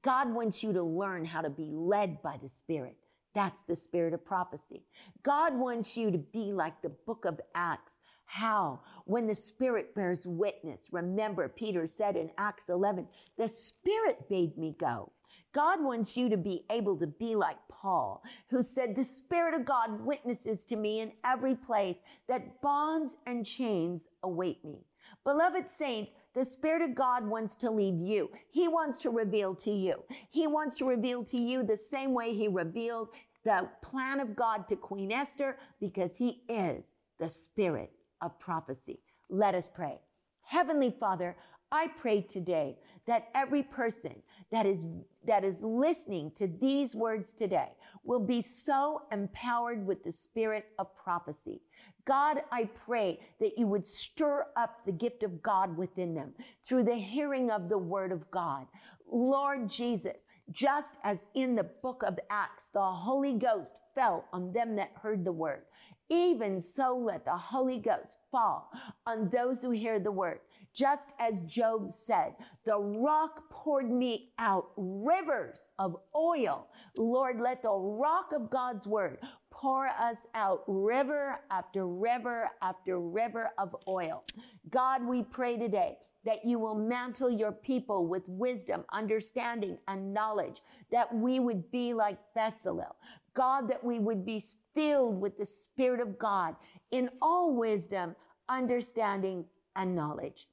God 0.03 0.32
wants 0.34 0.62
you 0.62 0.72
to 0.74 0.84
learn 0.84 1.26
how 1.26 1.41
to 1.41 1.49
be 1.49 1.72
led 1.72 2.22
by 2.22 2.38
the 2.41 2.47
Spirit. 2.47 2.95
That's 3.34 3.64
the 3.64 3.76
spirit 3.76 4.14
of 4.14 4.24
prophecy. 4.24 4.84
God 5.24 5.53
wants 5.58 5.97
you 5.97 6.10
to 6.12 6.18
be 6.18 6.53
like 6.53 6.82
the 6.82 6.89
book 6.89 7.26
of 7.26 7.41
Acts. 7.53 7.99
How? 8.26 8.82
When 9.05 9.28
the 9.28 9.36
Spirit 9.36 9.95
bears 9.95 10.28
witness. 10.28 10.89
Remember, 10.91 11.47
Peter 11.47 11.88
said 11.88 12.17
in 12.17 12.32
Acts 12.38 12.69
11, 12.69 13.07
the 13.38 13.47
Spirit 13.47 14.28
bade 14.30 14.57
me 14.57 14.76
go. 14.78 15.11
God 15.53 15.82
wants 15.82 16.17
you 16.17 16.28
to 16.28 16.36
be 16.36 16.65
able 16.69 16.97
to 16.97 17.07
be 17.07 17.34
like 17.34 17.57
Paul, 17.69 18.21
who 18.49 18.61
said, 18.61 18.93
The 18.93 19.05
Spirit 19.05 19.53
of 19.53 19.63
God 19.63 20.01
witnesses 20.05 20.65
to 20.65 20.76
me 20.76 20.99
in 20.99 21.13
every 21.23 21.55
place 21.55 21.99
that 22.28 22.61
bonds 22.61 23.15
and 23.26 23.45
chains 23.45 24.09
await 24.23 24.65
me. 24.65 24.80
Beloved 25.23 25.71
saints, 25.71 26.13
the 26.34 26.43
Spirit 26.43 26.82
of 26.82 26.93
God 26.93 27.26
wants 27.26 27.55
to 27.55 27.71
lead 27.71 28.01
you. 28.01 28.30
He 28.51 28.67
wants 28.67 28.97
to 28.99 29.09
reveal 29.09 29.55
to 29.55 29.71
you. 29.71 30.03
He 30.30 30.45
wants 30.45 30.76
to 30.78 30.86
reveal 30.86 31.23
to 31.23 31.38
you 31.38 31.63
the 31.63 31.78
same 31.78 32.13
way 32.13 32.34
He 32.34 32.49
revealed 32.49 33.09
the 33.45 33.69
plan 33.82 34.19
of 34.19 34.36
God 34.36 34.67
to 34.67 34.76
Queen 34.76 35.11
Esther 35.11 35.57
because 35.80 36.17
He 36.17 36.41
is 36.49 36.84
the 37.17 37.30
Spirit 37.30 37.93
of 38.26 38.38
prophecy. 38.39 38.99
Let 39.30 39.55
us 39.55 39.69
pray. 39.73 39.99
Heavenly 40.41 40.93
Father, 40.99 41.38
I 41.71 41.88
pray 41.88 42.21
today 42.21 42.78
that 43.07 43.30
every 43.34 43.63
person 43.63 44.15
that 44.51 44.65
is, 44.65 44.88
that 45.26 45.43
is 45.43 45.63
listening 45.63 46.32
to 46.36 46.47
these 46.47 46.95
words 46.95 47.34
today 47.34 47.69
will 48.03 48.19
be 48.19 48.41
so 48.41 49.01
empowered 49.11 49.86
with 49.86 50.03
the 50.03 50.11
spirit 50.11 50.67
of 50.80 50.95
prophecy. 50.95 51.61
God, 52.05 52.41
I 52.51 52.65
pray 52.65 53.19
that 53.39 53.57
you 53.57 53.67
would 53.67 53.86
stir 53.86 54.45
up 54.55 54.86
the 54.86 54.91
gift 54.91 55.23
of 55.23 55.41
God 55.41 55.76
within 55.76 56.13
them 56.13 56.34
through 56.63 56.84
the 56.84 56.95
hearing 56.95 57.49
of 57.49 57.67
the 57.67 57.78
word 57.78 58.11
of 58.11 58.30
God. 58.30 58.67
Lord 59.11 59.67
Jesus, 59.69 60.28
just 60.51 60.93
as 61.03 61.26
in 61.34 61.55
the 61.55 61.63
book 61.63 62.03
of 62.05 62.19
Acts, 62.30 62.69
the 62.73 62.82
Holy 62.82 63.34
Ghost 63.34 63.80
fell 63.95 64.26
on 64.32 64.53
them 64.53 64.76
that 64.76 64.91
heard 65.01 65.26
the 65.26 65.32
word. 65.32 65.63
Even 66.10 66.60
so, 66.60 66.95
let 66.95 67.26
the 67.26 67.36
Holy 67.36 67.80
Ghost 67.80 68.18
fall 68.32 68.72
on 69.08 69.30
those 69.30 69.62
who 69.62 69.72
hear 69.72 69.99
the 69.99 70.12
word. 70.12 70.39
Just 70.74 71.14
as 71.20 71.41
Job 71.41 71.89
said, 71.89 72.36
the 72.66 72.78
rock 72.78 73.49
poured 73.49 73.89
me 73.89 74.34
out 74.38 74.72
rivers 74.78 75.70
of 75.80 75.95
oil. 76.16 76.68
Lord, 76.97 77.39
let 77.39 77.64
the 77.64 77.72
rock 77.72 78.34
of 78.34 78.49
God's 78.49 78.86
word 78.86 79.20
pour 79.56 79.88
us 79.88 80.18
out 80.36 80.64
river 80.68 81.39
after 81.49 81.88
river 81.88 82.49
after 82.62 82.99
river 82.99 83.51
of 83.58 83.76
oil. 83.88 84.24
God, 84.70 85.06
we 85.06 85.24
pray 85.24 85.58
today 85.58 85.97
that 86.26 86.43
you 86.43 86.60
will 86.60 86.76
mantle 86.76 87.30
your 87.30 87.51
people 87.51 88.06
with 88.08 88.24
wisdom, 88.28 88.84
understanding, 88.91 89.78
and 89.88 90.14
knowledge, 90.14 90.62
that 90.91 91.14
we 91.14 91.39
would 91.39 91.72
be 91.72 91.93
like 91.93 92.18
Bezalel. 92.38 92.95
God, 93.34 93.70
that 93.70 93.84
we 93.84 93.99
would 93.99 94.26
be 94.26 94.41
filled 94.74 95.22
with 95.22 95.38
the 95.38 95.45
Spirit 95.45 96.01
of 96.01 96.20
God 96.20 96.56
in 96.91 97.10
all 97.22 97.53
wisdom, 97.53 98.16
understanding, 98.49 99.45
and 99.76 99.95
knowledge. 99.95 100.47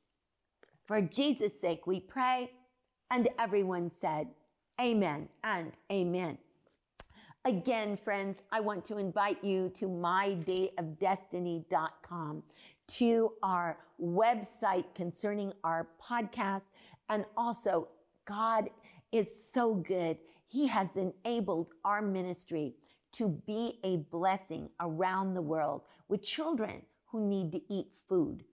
For 0.86 1.00
Jesus' 1.00 1.60
sake, 1.60 1.86
we 1.86 2.00
pray. 2.00 2.50
And 3.10 3.28
everyone 3.38 3.90
said, 3.90 4.28
Amen 4.80 5.28
and 5.44 5.72
Amen. 5.90 6.38
Again, 7.44 7.96
friends, 7.96 8.40
I 8.52 8.60
want 8.60 8.84
to 8.84 8.98
invite 8.98 9.42
you 9.42 9.68
to 9.70 9.86
mydayofdestiny.com, 9.86 12.42
to 12.86 13.32
our 13.42 13.78
website 14.00 14.84
concerning 14.94 15.52
our 15.64 15.88
podcast. 16.00 16.66
And 17.08 17.24
also, 17.36 17.88
God 18.26 18.70
is 19.10 19.44
so 19.52 19.74
good. 19.74 20.18
He 20.46 20.68
has 20.68 20.86
enabled 20.94 21.72
our 21.84 22.00
ministry 22.00 22.76
to 23.14 23.30
be 23.44 23.80
a 23.82 23.96
blessing 23.96 24.70
around 24.78 25.34
the 25.34 25.42
world 25.42 25.82
with 26.08 26.22
children 26.22 26.82
who 27.06 27.28
need 27.28 27.50
to 27.52 27.60
eat 27.68 27.96
food 28.08 28.44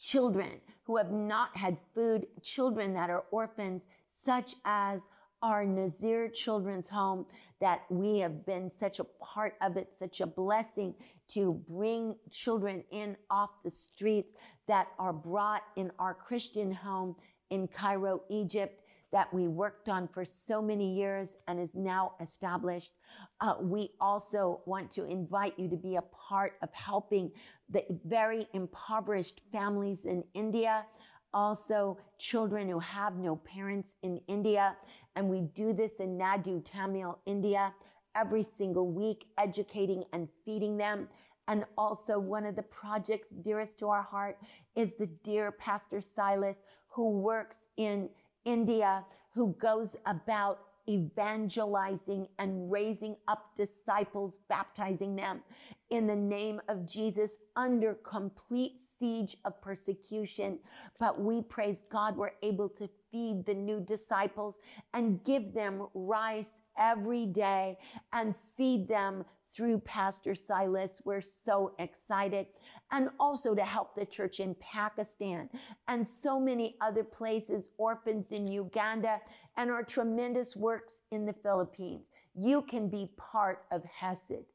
children 0.00 0.48
who 0.84 0.96
have 0.96 1.12
not 1.12 1.56
had 1.56 1.76
food, 1.94 2.26
children 2.42 2.94
that 2.94 3.10
are 3.10 3.24
orphans, 3.30 3.86
such 4.10 4.56
as 4.64 5.06
our 5.42 5.64
Nazir 5.64 6.28
Children's 6.28 6.88
Home, 6.88 7.26
that 7.60 7.82
we 7.90 8.18
have 8.18 8.44
been 8.46 8.70
such 8.70 9.00
a 9.00 9.04
part 9.04 9.54
of 9.60 9.76
it, 9.76 9.94
such 9.98 10.20
a 10.20 10.26
blessing 10.26 10.94
to 11.28 11.62
bring 11.68 12.16
children 12.30 12.84
in 12.90 13.16
off 13.30 13.50
the 13.64 13.70
streets 13.70 14.32
that 14.66 14.88
are 14.98 15.12
brought 15.12 15.62
in 15.76 15.90
our 15.98 16.14
Christian 16.14 16.72
home 16.72 17.16
in 17.50 17.68
Cairo, 17.68 18.22
Egypt 18.30 18.80
that 19.12 19.32
we 19.34 19.48
worked 19.48 19.88
on 19.88 20.06
for 20.06 20.24
so 20.24 20.62
many 20.62 20.94
years 20.94 21.36
and 21.48 21.58
is 21.58 21.74
now 21.74 22.12
established. 22.20 22.92
Uh, 23.40 23.54
we 23.60 23.90
also 24.00 24.60
want 24.66 24.90
to 24.92 25.04
invite 25.04 25.58
you 25.58 25.68
to 25.68 25.76
be 25.76 25.96
a 25.96 26.02
part 26.02 26.54
of 26.62 26.72
helping 26.72 27.30
the 27.68 27.84
very 28.04 28.46
impoverished 28.52 29.42
families 29.50 30.04
in 30.04 30.22
India, 30.34 30.84
also 31.32 31.98
children 32.18 32.68
who 32.68 32.78
have 32.78 33.16
no 33.16 33.36
parents 33.36 33.94
in 34.02 34.20
India. 34.28 34.76
And 35.16 35.28
we 35.28 35.40
do 35.40 35.72
this 35.72 35.94
in 36.00 36.18
Nadu, 36.18 36.64
Tamil, 36.64 37.18
India, 37.26 37.74
every 38.14 38.42
single 38.42 38.90
week, 38.90 39.26
educating 39.38 40.04
and 40.12 40.28
feeding 40.44 40.76
them. 40.76 41.08
And 41.48 41.64
also 41.76 42.18
one 42.18 42.46
of 42.46 42.54
the 42.56 42.62
projects 42.62 43.30
dearest 43.30 43.78
to 43.80 43.88
our 43.88 44.02
heart 44.02 44.38
is 44.76 44.94
the 44.94 45.06
dear 45.24 45.50
Pastor 45.52 46.00
Silas 46.00 46.62
who 46.88 47.10
works 47.10 47.68
in 47.76 48.08
India 48.44 49.04
who 49.32 49.54
goes 49.58 49.96
about 50.06 50.60
evangelizing 50.88 52.26
and 52.38 52.70
raising 52.70 53.16
up 53.28 53.54
disciples, 53.56 54.38
baptizing 54.48 55.16
them 55.16 55.42
in 55.90 56.06
the 56.06 56.16
name 56.16 56.60
of 56.68 56.86
Jesus 56.86 57.38
under 57.56 57.94
complete 57.94 58.80
siege 58.80 59.36
of 59.44 59.60
persecution. 59.60 60.58
But 60.98 61.20
we 61.20 61.42
praise 61.42 61.84
God, 61.90 62.16
we're 62.16 62.32
able 62.42 62.68
to 62.70 62.88
feed 63.10 63.44
the 63.44 63.54
new 63.54 63.80
disciples 63.80 64.60
and 64.94 65.22
give 65.24 65.52
them 65.52 65.86
rice 65.94 66.58
every 66.78 67.26
day 67.26 67.78
and 68.12 68.34
feed 68.56 68.88
them 68.88 69.24
through 69.50 69.80
Pastor 69.80 70.34
Silas. 70.34 71.02
We're 71.04 71.20
so 71.20 71.74
excited. 71.78 72.46
And 72.92 73.10
also 73.18 73.54
to 73.54 73.64
help 73.64 73.94
the 73.94 74.06
church 74.06 74.40
in 74.40 74.56
Pakistan 74.60 75.50
and 75.88 76.06
so 76.06 76.38
many 76.40 76.76
other 76.80 77.04
places, 77.04 77.70
orphans 77.76 78.32
in 78.32 78.48
Uganda, 78.48 79.20
and 79.56 79.70
our 79.70 79.82
tremendous 79.82 80.56
works 80.56 81.00
in 81.10 81.26
the 81.26 81.32
Philippines. 81.32 82.10
You 82.34 82.62
can 82.62 82.88
be 82.88 83.10
part 83.16 83.64
of 83.70 83.84
Hesed. 83.84 84.46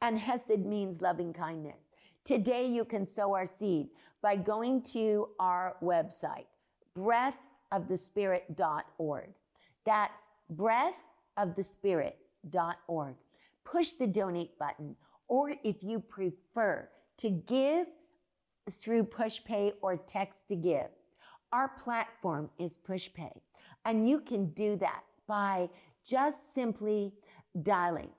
And 0.00 0.18
Hesed 0.18 0.64
means 0.64 1.02
loving 1.02 1.32
kindness. 1.32 1.80
Today 2.24 2.66
you 2.66 2.84
can 2.84 3.06
sow 3.06 3.34
our 3.34 3.46
seed 3.46 3.88
by 4.22 4.36
going 4.36 4.82
to 4.82 5.30
our 5.40 5.76
website, 5.82 6.46
breathofthespirit.org. 6.96 9.30
That's 9.84 10.22
breathofthespirit.org 10.54 13.16
push 13.64 13.92
the 13.92 14.06
donate 14.06 14.58
button, 14.58 14.96
or 15.28 15.54
if 15.64 15.82
you 15.82 16.00
prefer 16.00 16.88
to 17.18 17.30
give 17.30 17.86
through 18.70 19.04
PushPay 19.04 19.72
or 19.80 19.96
text 19.96 20.48
to 20.48 20.56
give, 20.56 20.88
our 21.52 21.68
platform 21.68 22.50
is 22.58 22.76
PushPay. 22.76 23.40
And 23.84 24.08
you 24.08 24.20
can 24.20 24.52
do 24.52 24.76
that 24.76 25.02
by 25.26 25.68
just 26.04 26.54
simply 26.54 27.12
dialing 27.62 28.10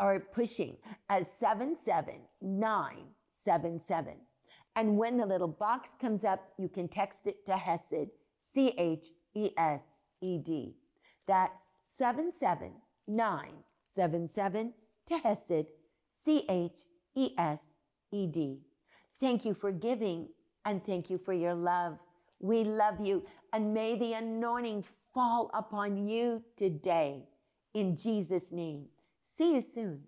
or 0.00 0.20
pushing 0.20 0.76
a 1.10 1.26
77977. 1.40 4.14
And 4.76 4.96
when 4.96 5.16
the 5.16 5.26
little 5.26 5.48
box 5.48 5.90
comes 6.00 6.22
up, 6.22 6.52
you 6.56 6.68
can 6.68 6.86
text 6.86 7.26
it 7.26 7.44
to 7.46 7.56
Hesed, 7.56 8.10
C 8.54 8.72
H 8.78 9.08
E 9.34 9.50
S 9.56 9.80
E 10.20 10.38
D. 10.38 10.76
That's 11.26 11.66
77977 11.96 13.64
to 15.06 15.18
Hesed, 15.18 15.66
C 16.24 16.44
H 16.48 16.78
E 17.14 17.30
S 17.38 17.60
E 18.12 18.26
D. 18.26 18.60
Thank 19.20 19.44
you 19.44 19.54
for 19.54 19.72
giving 19.72 20.28
and 20.64 20.84
thank 20.84 21.10
you 21.10 21.18
for 21.18 21.32
your 21.32 21.54
love. 21.54 21.98
We 22.40 22.64
love 22.64 23.04
you 23.04 23.24
and 23.52 23.74
may 23.74 23.98
the 23.98 24.12
anointing 24.12 24.84
fall 25.12 25.50
upon 25.54 26.06
you 26.06 26.42
today. 26.56 27.24
In 27.74 27.96
Jesus' 27.96 28.52
name. 28.52 28.86
See 29.36 29.54
you 29.54 29.64
soon. 29.74 30.02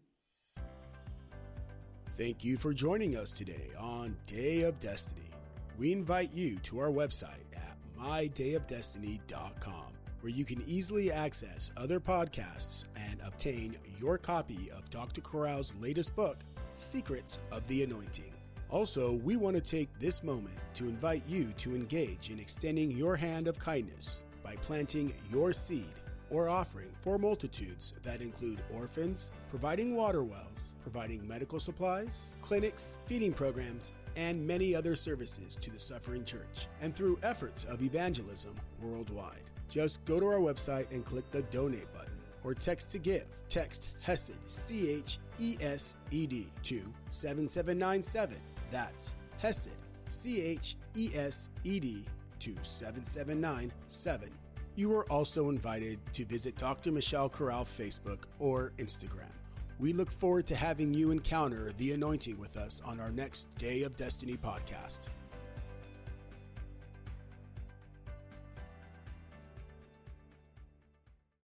Thank 2.17 2.45
you 2.45 2.59
for 2.59 2.75
joining 2.75 3.17
us 3.17 3.33
today 3.33 3.71
on 3.79 4.17
Day 4.27 4.63
of 4.63 4.79
Destiny. 4.79 5.31
We 5.79 5.93
invite 5.93 6.33
you 6.33 6.59
to 6.61 6.79
our 6.79 6.91
website 6.91 7.47
at 7.57 7.77
mydayofdestiny.com 7.99 9.90
where 10.21 10.33
you 10.33 10.45
can 10.45 10.63
easily 10.67 11.11
access 11.11 11.73
other 11.77 12.01
podcasts 12.01 12.85
and 13.11 13.21
obtain 13.27 13.77
your 13.99 14.19
copy 14.19 14.71
of 14.77 14.89
Dr. 14.91 15.21
Corral's 15.21 15.75
latest 15.81 16.15
book, 16.15 16.39
Secrets 16.75 17.39
of 17.51 17.67
the 17.69 17.83
Anointing. 17.83 18.33
Also, 18.71 19.15
we 19.25 19.37
want 19.37 19.57
to 19.57 19.63
take 19.63 19.89
this 19.99 20.23
moment 20.23 20.59
to 20.75 20.85
invite 20.85 21.25
you 21.27 21.53
to 21.57 21.75
engage 21.75 22.31
in 22.31 22.39
extending 22.39 22.91
your 22.91 23.17
hand 23.17 23.49
of 23.49 23.59
kindness 23.59 24.25
by 24.45 24.55
planting 24.57 25.13
your 25.33 25.53
seed 25.53 25.95
or 26.31 26.49
offering 26.49 26.93
for 27.01 27.19
multitudes 27.19 27.93
that 28.05 28.23
include 28.23 28.63
orphans, 28.73 29.33
providing 29.49 29.97
water 29.97 30.23
wells, 30.23 30.77
providing 30.83 31.27
medical 31.27 31.59
supplies, 31.59 32.37
clinics, 32.41 32.97
feeding 33.05 33.33
programs, 33.33 33.93
and 34.17 34.47
many 34.47 34.75
other 34.75 34.95
services 34.95 35.57
to 35.57 35.71
the 35.71 35.81
suffering 35.81 36.25
church, 36.25 36.69
and 36.81 36.95
through 36.95 37.19
efforts 37.23 37.65
of 37.65 37.83
evangelism 37.83 38.55
worldwide. 38.81 39.50
Just 39.71 40.05
go 40.05 40.21
to 40.21 40.27
our 40.27 40.41
website 40.41 40.91
and 40.91 41.05
click 41.05 41.31
the 41.31 41.43
donate 41.43 41.91
button 41.95 42.13
or 42.45 42.55
text 42.55 42.91
to 42.91 42.99
give. 42.99 43.25
Text 43.49 43.91
HESED, 44.05 44.39
C 44.47 44.91
H 44.91 45.19
E 45.39 45.57
S 45.61 45.95
E 46.11 46.27
D, 46.27 46.49
to 46.65 46.83
7797. 47.09 48.37
That's 48.71 49.15
HESED, 49.41 49.77
C 50.09 50.43
H 50.43 50.77
E 50.97 51.11
S 51.15 51.51
E 51.65 51.81
D, 51.81 52.05
to 52.41 52.55
7797. 52.63 54.31
You 54.75 54.93
are 54.95 55.11
also 55.11 55.49
invited 55.49 55.99
to 56.15 56.25
visit 56.25 56.57
Dr. 56.57 56.91
Michelle 56.93 57.29
Corral 57.29 57.65
Facebook 57.65 58.25
or 58.39 58.73
Instagram. 58.79 59.33
We 59.79 59.93
look 59.93 60.11
forward 60.11 60.47
to 60.49 60.57
having 60.57 60.93
you 60.93 61.11
encounter 61.11 61.73
the 61.79 61.93
anointing 61.93 62.39
with 62.39 62.57
us 62.57 62.83
on 62.85 63.01
our 63.01 63.11
next 63.11 63.51
Day 63.57 63.83
of 63.83 63.97
Destiny 63.97 64.37
podcast. 64.37 65.09